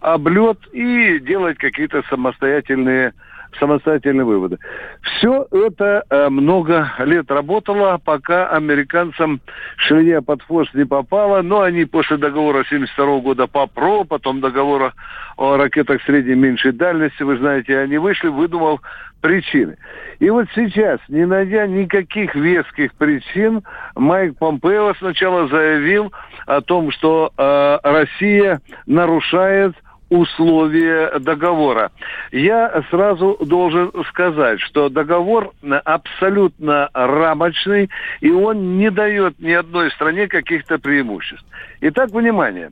облет 0.00 0.58
и 0.72 1.18
делать 1.18 1.58
какие-то 1.58 2.02
самостоятельные 2.08 3.12
самостоятельные 3.58 4.24
выводы. 4.24 4.58
Все 5.02 5.46
это 5.50 6.04
э, 6.08 6.28
много 6.28 6.92
лет 6.98 7.30
работало, 7.30 8.00
пока 8.04 8.48
американцам 8.48 9.40
швея 9.76 10.20
под 10.20 10.42
хвост 10.42 10.74
не 10.74 10.84
попала, 10.84 11.42
но 11.42 11.62
они 11.62 11.84
после 11.84 12.16
договора 12.16 12.64
72 12.68 13.20
года 13.20 13.46
по 13.46 13.66
ПРО, 13.66 14.04
потом 14.04 14.40
договора 14.40 14.94
о 15.36 15.56
ракетах 15.56 16.02
средней 16.02 16.32
и 16.32 16.36
меньшей 16.36 16.72
дальности, 16.72 17.22
вы 17.22 17.36
знаете, 17.38 17.78
они 17.78 17.98
вышли, 17.98 18.28
выдумал 18.28 18.80
причины. 19.20 19.76
И 20.18 20.28
вот 20.28 20.46
сейчас, 20.54 21.00
не 21.08 21.26
найдя 21.26 21.66
никаких 21.66 22.34
веских 22.34 22.92
причин, 22.94 23.62
Майк 23.96 24.36
Помпео 24.38 24.94
сначала 24.98 25.48
заявил 25.48 26.12
о 26.46 26.60
том, 26.60 26.90
что 26.92 27.32
э, 27.36 27.78
Россия 27.82 28.60
нарушает 28.86 29.74
условия 30.14 31.18
договора. 31.18 31.90
Я 32.30 32.84
сразу 32.90 33.36
должен 33.40 33.90
сказать, 34.08 34.60
что 34.60 34.88
договор 34.88 35.52
абсолютно 35.84 36.88
рамочный, 36.94 37.90
и 38.20 38.30
он 38.30 38.78
не 38.78 38.90
дает 38.90 39.38
ни 39.40 39.52
одной 39.52 39.90
стране 39.90 40.28
каких-то 40.28 40.78
преимуществ. 40.78 41.44
Итак, 41.80 42.10
внимание. 42.10 42.70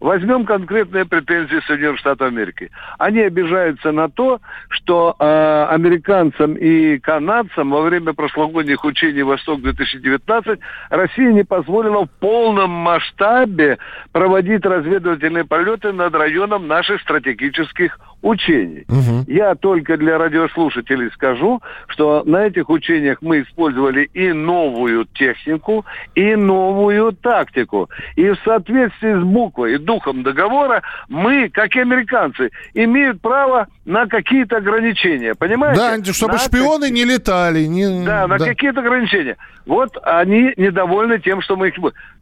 Возьмем 0.00 0.44
конкретные 0.44 1.04
претензии 1.04 1.60
Соединенных 1.66 1.98
Штатов 2.00 2.28
Америки. 2.28 2.70
Они 2.98 3.20
обижаются 3.20 3.92
на 3.92 4.08
то, 4.08 4.40
что 4.68 5.16
э, 5.18 5.66
американцам 5.70 6.54
и 6.54 6.98
канадцам 6.98 7.70
во 7.70 7.82
время 7.82 8.12
прошлогодних 8.12 8.84
учений 8.84 9.22
«Восток-2019» 9.22 10.58
Россия 10.90 11.32
не 11.32 11.44
позволила 11.44 12.06
в 12.06 12.10
полном 12.20 12.70
масштабе 12.70 13.78
проводить 14.12 14.64
разведывательные 14.64 15.44
полеты 15.44 15.92
над 15.92 16.14
районом 16.14 16.66
наших 16.66 17.00
стратегических 17.02 17.98
учений. 18.22 18.84
Угу. 18.88 19.24
Я 19.28 19.54
только 19.54 19.96
для 19.96 20.18
радиослушателей 20.18 21.10
скажу, 21.12 21.60
что 21.86 22.22
на 22.24 22.46
этих 22.46 22.68
учениях 22.68 23.18
мы 23.20 23.42
использовали 23.42 24.08
и 24.12 24.32
новую 24.32 25.06
технику, 25.14 25.84
и 26.14 26.34
новую 26.34 27.12
тактику. 27.12 27.88
И 28.16 28.28
в 28.28 28.36
соответствии 28.44 29.14
с 29.14 29.22
буквой 29.22 29.78
духом 29.88 30.22
договора 30.22 30.82
мы, 31.08 31.48
как 31.48 31.74
и 31.74 31.80
американцы, 31.80 32.50
имеют 32.74 33.22
право 33.22 33.68
на 33.86 34.06
какие-то 34.06 34.58
ограничения. 34.58 35.34
Понимаете? 35.34 35.80
Да, 35.80 36.12
чтобы 36.12 36.34
на 36.34 36.38
шпионы 36.38 36.88
как... 36.88 36.94
не 36.94 37.04
летали. 37.06 37.64
Не... 37.64 38.04
Да, 38.04 38.26
на 38.26 38.36
да. 38.36 38.44
какие-то 38.44 38.80
ограничения. 38.80 39.38
Вот 39.64 39.96
они 40.02 40.52
недовольны 40.58 41.18
тем, 41.20 41.40
что 41.40 41.56
мы 41.56 41.68
их... 41.68 41.74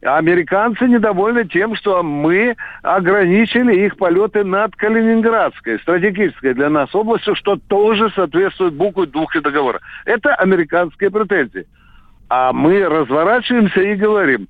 Американцы 0.03 0.87
недовольны 0.87 1.45
тем, 1.45 1.75
что 1.75 2.05
мы 2.05 2.55
ограничили 2.83 3.85
их 3.85 3.97
полеты 3.97 4.45
над 4.45 4.77
Калининградской 4.77 5.81
стратегической 5.81 6.55
для 6.55 6.71
нас 6.71 6.95
областью, 6.95 7.35
что 7.35 7.57
тоже 7.57 8.11
соответствует 8.15 8.75
букве 8.75 9.07
двух 9.07 9.33
договора. 9.43 9.81
Это 10.05 10.37
американские 10.37 11.11
претензии. 11.11 11.67
А 12.29 12.53
мы 12.53 12.85
разворачиваемся 12.85 13.81
и 13.81 13.97
говорим, 13.97 14.47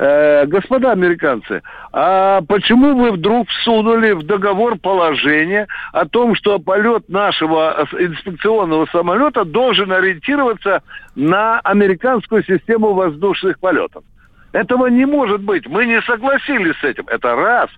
э, 0.00 0.46
господа 0.46 0.92
американцы, 0.92 1.62
а 1.92 2.40
почему 2.42 2.96
вы 2.96 3.12
вдруг 3.12 3.48
всунули 3.48 4.12
в 4.12 4.22
договор 4.22 4.78
положение 4.78 5.66
о 5.92 6.06
том, 6.06 6.34
что 6.34 6.58
полет 6.58 7.08
нашего 7.08 7.86
инспекционного 7.92 8.86
самолета 8.86 9.44
должен 9.44 9.92
ориентироваться 9.92 10.82
на 11.14 11.60
американскую 11.60 12.42
систему 12.44 12.94
воздушных 12.94 13.60
полетов? 13.60 14.02
Этого 14.52 14.86
не 14.86 15.04
может 15.04 15.42
быть. 15.42 15.66
Мы 15.68 15.84
не 15.86 16.00
согласились 16.02 16.76
с 16.80 16.84
этим. 16.84 17.04
Это 17.06 17.36
раз. 17.36 17.68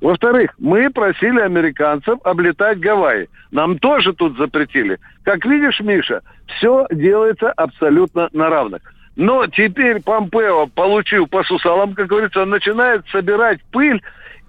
Во-вторых, 0.00 0.54
мы 0.58 0.90
просили 0.90 1.40
американцев 1.40 2.18
облетать 2.24 2.80
Гавайи. 2.80 3.28
Нам 3.50 3.78
тоже 3.78 4.12
тут 4.12 4.36
запретили. 4.36 4.98
Как 5.24 5.44
видишь, 5.46 5.80
Миша, 5.80 6.22
все 6.46 6.86
делается 6.90 7.50
абсолютно 7.52 8.28
на 8.32 8.50
равных. 8.50 8.82
Но 9.16 9.46
теперь 9.46 10.02
Помпео, 10.02 10.68
получив 10.68 11.28
по 11.28 11.42
сусалам, 11.44 11.94
как 11.94 12.06
говорится, 12.06 12.44
начинает 12.44 13.06
собирать 13.08 13.60
пыль 13.70 14.00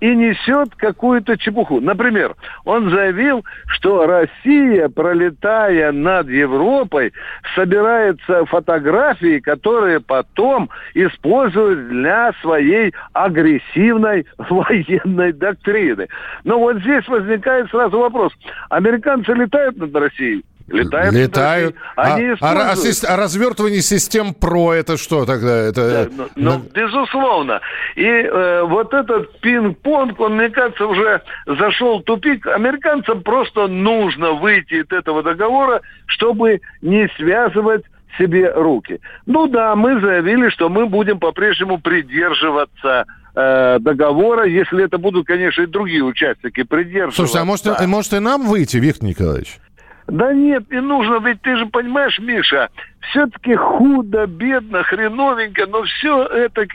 и 0.04 0.16
несет 0.16 0.76
какую-то 0.76 1.38
чепуху. 1.38 1.80
Например, 1.80 2.36
он 2.66 2.90
заявил, 2.90 3.46
что 3.68 4.06
Россия, 4.06 4.90
пролетая 4.90 5.94
над 5.94 6.28
Европой, 6.28 7.14
собирается 7.56 8.46
фотографии, 8.48 9.40
которые 9.40 10.02
потом 10.02 10.70
используют 10.94 11.88
для 11.88 12.34
своей 12.42 12.94
агрессивной 13.14 14.26
военной 14.38 15.32
доктрины. 15.32 16.10
Но 16.44 16.60
вот 16.60 16.80
здесь 16.80 17.08
возникает 17.08 17.70
сразу 17.70 17.98
вопрос. 17.98 18.34
Американцы 18.70 19.32
летают 19.32 19.78
над 19.78 19.96
Россией? 19.96 20.44
Летают. 20.68 21.14
Летают. 21.14 21.76
Они 21.96 22.30
а, 22.30 22.36
а, 22.40 22.74
а, 22.74 22.76
а 23.08 23.18
развертывание 23.18 23.82
систем 23.82 24.34
ПРО 24.34 24.74
это 24.74 24.98
что 24.98 25.26
тогда? 25.26 25.56
Это... 25.58 26.10
Да, 26.10 26.10
ну, 26.16 26.28
ну, 26.36 26.66
безусловно. 26.74 27.60
И 27.96 28.06
э, 28.06 28.64
вот 28.64 28.94
этот 28.94 29.40
пинг-понг, 29.42 30.20
он, 30.20 30.38
мне 30.38 30.50
кажется, 30.50 30.86
уже 30.88 31.22
зашел 31.46 32.00
в 32.00 32.04
тупик. 32.04 32.48
Американцам 32.48 33.24
просто 33.24 33.68
нужно 33.68 34.32
выйти 34.32 34.76
из 34.76 34.92
этого 34.92 35.22
договора, 35.22 35.82
чтобы 36.08 36.62
не 36.82 37.10
связывать 37.18 37.84
себе 38.18 38.52
руки. 38.52 39.00
Ну 39.26 39.48
да, 39.48 39.76
мы 39.76 40.00
заявили, 40.00 40.50
что 40.50 40.70
мы 40.70 40.86
будем 40.86 41.20
по-прежнему 41.20 41.80
придерживаться 41.80 43.06
э, 43.36 43.80
договора, 43.80 44.46
если 44.46 44.86
это 44.86 44.98
будут, 44.98 45.28
конечно, 45.28 45.64
и 45.64 45.66
другие 45.66 46.04
участники 46.04 46.64
придерживаться. 46.64 47.26
Слушай, 47.26 47.42
а 47.42 47.46
может, 47.46 47.66
может 47.88 48.14
и 48.14 48.20
нам 48.20 48.48
выйти, 48.48 48.78
Виктор 48.78 49.10
Николаевич? 49.10 49.60
Да 50.08 50.34
нет, 50.34 50.70
не 50.70 50.82
нужно, 50.82 51.26
ведь 51.26 51.42
ты 51.42 51.56
же 51.56 51.66
понимаешь, 51.66 52.20
Миша, 52.20 52.70
все-таки 53.10 53.56
худо, 53.56 54.28
бедно, 54.28 54.84
хреновенько, 54.84 55.66
но 55.66 55.84
все 55.84 56.24
это, 56.26 56.66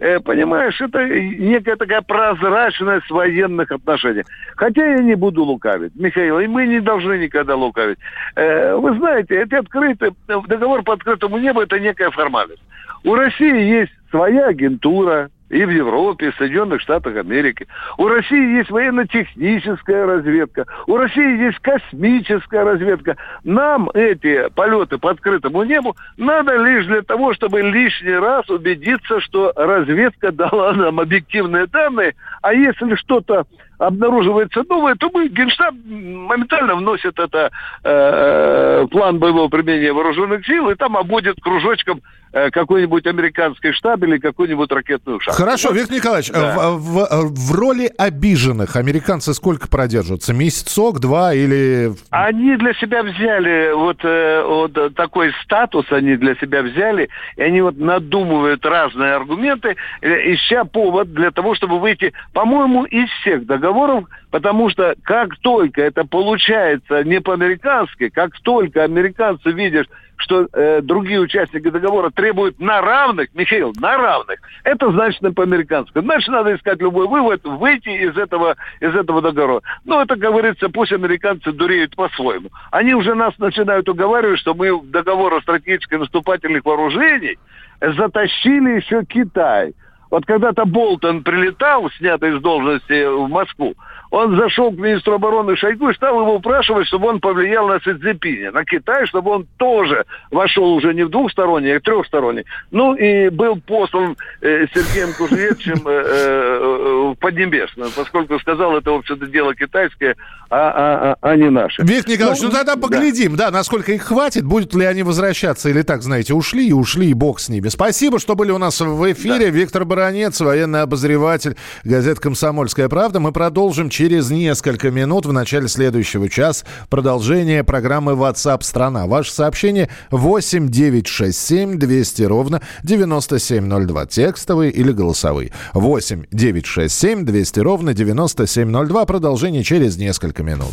э, 0.00 0.20
понимаешь, 0.20 0.80
это 0.80 1.04
некая 1.06 1.76
такая 1.76 2.02
прозрачность 2.02 3.08
военных 3.10 3.70
отношений. 3.70 4.24
Хотя 4.56 4.84
я 4.84 4.98
не 4.98 5.14
буду 5.14 5.44
лукавить, 5.44 5.94
Михаил, 5.94 6.40
и 6.40 6.46
мы 6.46 6.66
не 6.66 6.80
должны 6.80 7.18
никогда 7.18 7.54
лукавить. 7.54 7.98
Э, 8.34 8.74
вы 8.74 8.96
знаете, 8.96 9.40
эти 9.40 9.54
открытые, 9.54 10.12
договор 10.48 10.82
по 10.82 10.94
открытому 10.94 11.38
небу– 11.38 11.60
это 11.62 11.78
некая 11.78 12.10
формальность. 12.10 12.62
У 13.04 13.14
России 13.14 13.62
есть 13.62 13.92
своя 14.10 14.46
агентура, 14.46 15.30
и 15.52 15.64
в 15.64 15.70
Европе, 15.70 16.28
и 16.28 16.30
в 16.30 16.36
Соединенных 16.36 16.80
Штатах 16.80 17.14
Америки. 17.16 17.68
У 17.98 18.08
России 18.08 18.56
есть 18.56 18.70
военно-техническая 18.70 20.06
разведка, 20.06 20.66
у 20.86 20.96
России 20.96 21.44
есть 21.44 21.58
космическая 21.58 22.64
разведка. 22.64 23.16
Нам 23.44 23.90
эти 23.90 24.48
полеты 24.54 24.96
по 24.98 25.10
открытому 25.10 25.62
небу 25.64 25.94
надо 26.16 26.56
лишь 26.56 26.86
для 26.86 27.02
того, 27.02 27.34
чтобы 27.34 27.60
лишний 27.60 28.14
раз 28.14 28.48
убедиться, 28.48 29.20
что 29.20 29.52
разведка 29.54 30.32
дала 30.32 30.72
нам 30.72 30.98
объективные 30.98 31.66
данные, 31.66 32.14
а 32.40 32.54
если 32.54 32.94
что-то 32.94 33.44
обнаруживается 33.78 34.62
новое, 34.68 34.94
то 34.94 35.10
мы, 35.12 35.28
Генштаб 35.28 35.74
моментально 35.84 36.76
вносит 36.76 37.18
это 37.18 37.50
э, 37.82 38.86
план 38.90 39.18
боевого 39.18 39.48
применения 39.48 39.92
вооруженных 39.92 40.46
сил, 40.46 40.70
и 40.70 40.74
там 40.76 40.96
обводит 40.96 41.40
кружочком 41.40 41.98
э, 41.98 42.21
какой-нибудь 42.32 43.06
американский 43.06 43.72
штаб 43.72 44.02
или 44.02 44.18
какую-нибудь 44.18 44.70
ракетную 44.72 45.20
шахту. 45.20 45.42
Хорошо, 45.42 45.68
вот. 45.68 45.78
Виктор 45.78 45.96
Николаевич, 45.96 46.30
да. 46.30 46.70
в, 46.70 46.78
в, 46.78 47.50
в 47.50 47.54
роли 47.54 47.90
обиженных 47.98 48.76
американцы 48.76 49.34
сколько 49.34 49.68
продержатся? 49.68 50.32
Месяцок, 50.32 51.00
два 51.00 51.34
или... 51.34 51.92
Они 52.10 52.56
для 52.56 52.74
себя 52.74 53.02
взяли 53.02 53.72
вот, 53.74 53.98
э, 54.02 54.42
вот 54.46 54.94
такой 54.94 55.32
статус, 55.44 55.86
они 55.90 56.16
для 56.16 56.34
себя 56.36 56.62
взяли, 56.62 57.08
и 57.36 57.42
они 57.42 57.60
вот 57.60 57.76
надумывают 57.76 58.64
разные 58.64 59.14
аргументы, 59.14 59.76
э, 60.00 60.34
ища 60.34 60.64
повод 60.64 61.12
для 61.12 61.30
того, 61.30 61.54
чтобы 61.54 61.78
выйти, 61.78 62.12
по-моему, 62.32 62.84
из 62.84 63.08
всех 63.20 63.46
договоров, 63.46 64.04
потому 64.30 64.70
что 64.70 64.94
как 65.02 65.36
только 65.38 65.82
это 65.82 66.04
получается 66.04 67.04
не 67.04 67.20
по-американски, 67.20 68.08
как 68.08 68.32
только 68.40 68.82
американцы 68.84 69.50
видят, 69.50 69.88
что 70.22 70.48
э, 70.52 70.80
другие 70.82 71.20
участники 71.20 71.68
договора 71.68 72.10
требуют 72.10 72.58
на 72.58 72.80
равных, 72.80 73.28
Михаил, 73.34 73.72
на 73.80 73.96
равных, 73.96 74.38
это 74.64 74.90
значит 74.90 75.20
по-американски. 75.34 76.00
Значит, 76.00 76.28
надо 76.28 76.54
искать 76.54 76.80
любой 76.80 77.06
вывод, 77.08 77.44
выйти 77.44 77.88
из 77.88 78.16
этого, 78.16 78.56
из 78.80 78.94
этого 78.94 79.20
договора. 79.20 79.62
Ну, 79.84 80.00
это, 80.00 80.16
говорится, 80.16 80.68
пусть 80.68 80.92
американцы 80.92 81.52
дуреют 81.52 81.96
по-своему. 81.96 82.50
Они 82.70 82.94
уже 82.94 83.14
нас 83.14 83.36
начинают 83.38 83.88
уговаривать, 83.88 84.40
что 84.40 84.54
мы 84.54 84.80
договор 84.82 85.34
о 85.34 85.42
стратегических 85.42 85.98
наступательных 85.98 86.64
вооружений 86.64 87.36
затащили 87.80 88.76
еще 88.76 89.04
Китай. 89.04 89.74
Вот 90.10 90.26
когда-то 90.26 90.66
Болтон 90.66 91.22
прилетал, 91.22 91.90
снятый 91.92 92.36
из 92.36 92.42
должности 92.42 93.06
в 93.06 93.28
Москву, 93.28 93.74
он 94.12 94.36
зашел 94.36 94.70
к 94.70 94.76
министру 94.76 95.14
обороны 95.14 95.56
Шойгу 95.56 95.88
и 95.88 95.94
стал 95.94 96.20
его 96.20 96.34
упрашивать, 96.34 96.86
чтобы 96.86 97.08
он 97.08 97.18
повлиял 97.18 97.66
на 97.66 97.80
Цзепине, 97.80 98.50
на 98.50 98.62
Китай, 98.62 99.06
чтобы 99.06 99.30
он 99.30 99.46
тоже 99.56 100.04
вошел 100.30 100.74
уже 100.74 100.92
не 100.92 101.02
в 101.02 101.08
двухсторонний, 101.08 101.74
а 101.74 101.80
в 101.80 101.82
трехсторонний. 101.82 102.44
Ну 102.70 102.94
и 102.94 103.30
был 103.30 103.58
послан 103.66 104.18
э, 104.42 104.66
Сергеем 104.74 105.14
Кужевичем 105.14 105.80
э, 105.86 105.90
э, 105.90 107.12
в 107.12 107.14
Поднебесную, 107.20 107.90
поскольку 107.96 108.38
сказал, 108.38 108.76
это, 108.76 108.90
в 108.90 108.96
общем-то, 108.96 109.26
дело 109.28 109.54
китайское, 109.54 110.14
а, 110.50 110.56
а, 110.56 111.16
а, 111.22 111.30
а 111.30 111.36
не 111.36 111.48
наше. 111.48 111.82
Виктор 111.82 112.12
Николаевич, 112.12 112.42
ну, 112.42 112.48
ну 112.48 112.54
тогда 112.54 112.76
поглядим, 112.76 113.34
да. 113.34 113.46
да, 113.46 113.56
насколько 113.56 113.92
их 113.92 114.02
хватит, 114.02 114.44
будут 114.44 114.74
ли 114.74 114.84
они 114.84 115.02
возвращаться 115.04 115.70
или 115.70 115.80
так, 115.80 116.02
знаете, 116.02 116.34
ушли 116.34 116.68
и 116.68 116.72
ушли, 116.72 117.08
и 117.08 117.14
бог 117.14 117.40
с 117.40 117.48
ними. 117.48 117.68
Спасибо, 117.68 118.18
что 118.18 118.34
были 118.34 118.50
у 118.50 118.58
нас 118.58 118.78
в 118.78 119.12
эфире. 119.12 119.46
Да. 119.46 119.50
Виктор 119.50 119.86
Баранец, 119.86 120.38
военный 120.42 120.82
обозреватель 120.82 121.56
газет 121.82 122.20
«Комсомольская 122.20 122.90
правда». 122.90 123.18
Мы 123.18 123.32
продолжим 123.32 123.88
через 123.88 124.01
несколько 124.08 124.90
минут 124.90 125.26
в 125.26 125.32
начале 125.32 125.68
следующего 125.68 126.28
часа 126.28 126.66
продолжение 126.88 127.62
программы 127.64 128.12
WhatsApp 128.12 128.62
страна. 128.62 129.06
Ваше 129.06 129.32
сообщение 129.32 129.88
8 130.10 130.68
967 130.68 131.78
200 131.78 132.22
ровно 132.22 132.62
9702. 132.82 134.06
Текстовые 134.06 134.72
или 134.72 134.92
голосовые. 134.92 135.52
8 135.74 136.24
967 136.30 137.24
200 137.24 137.60
ровно 137.60 137.94
9702. 137.94 139.04
Продолжение 139.06 139.62
через 139.62 139.96
несколько 139.96 140.42
минут. 140.42 140.72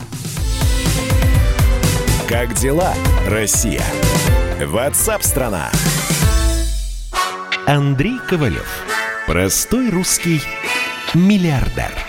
Как 2.28 2.54
дела, 2.56 2.94
Россия? 3.28 3.84
WhatsApp-страна. 4.60 5.72
Андрей 7.66 8.18
Ковалев. 8.28 8.68
Простой 9.28 9.90
русский 9.90 10.42
миллиардер. 11.14 12.09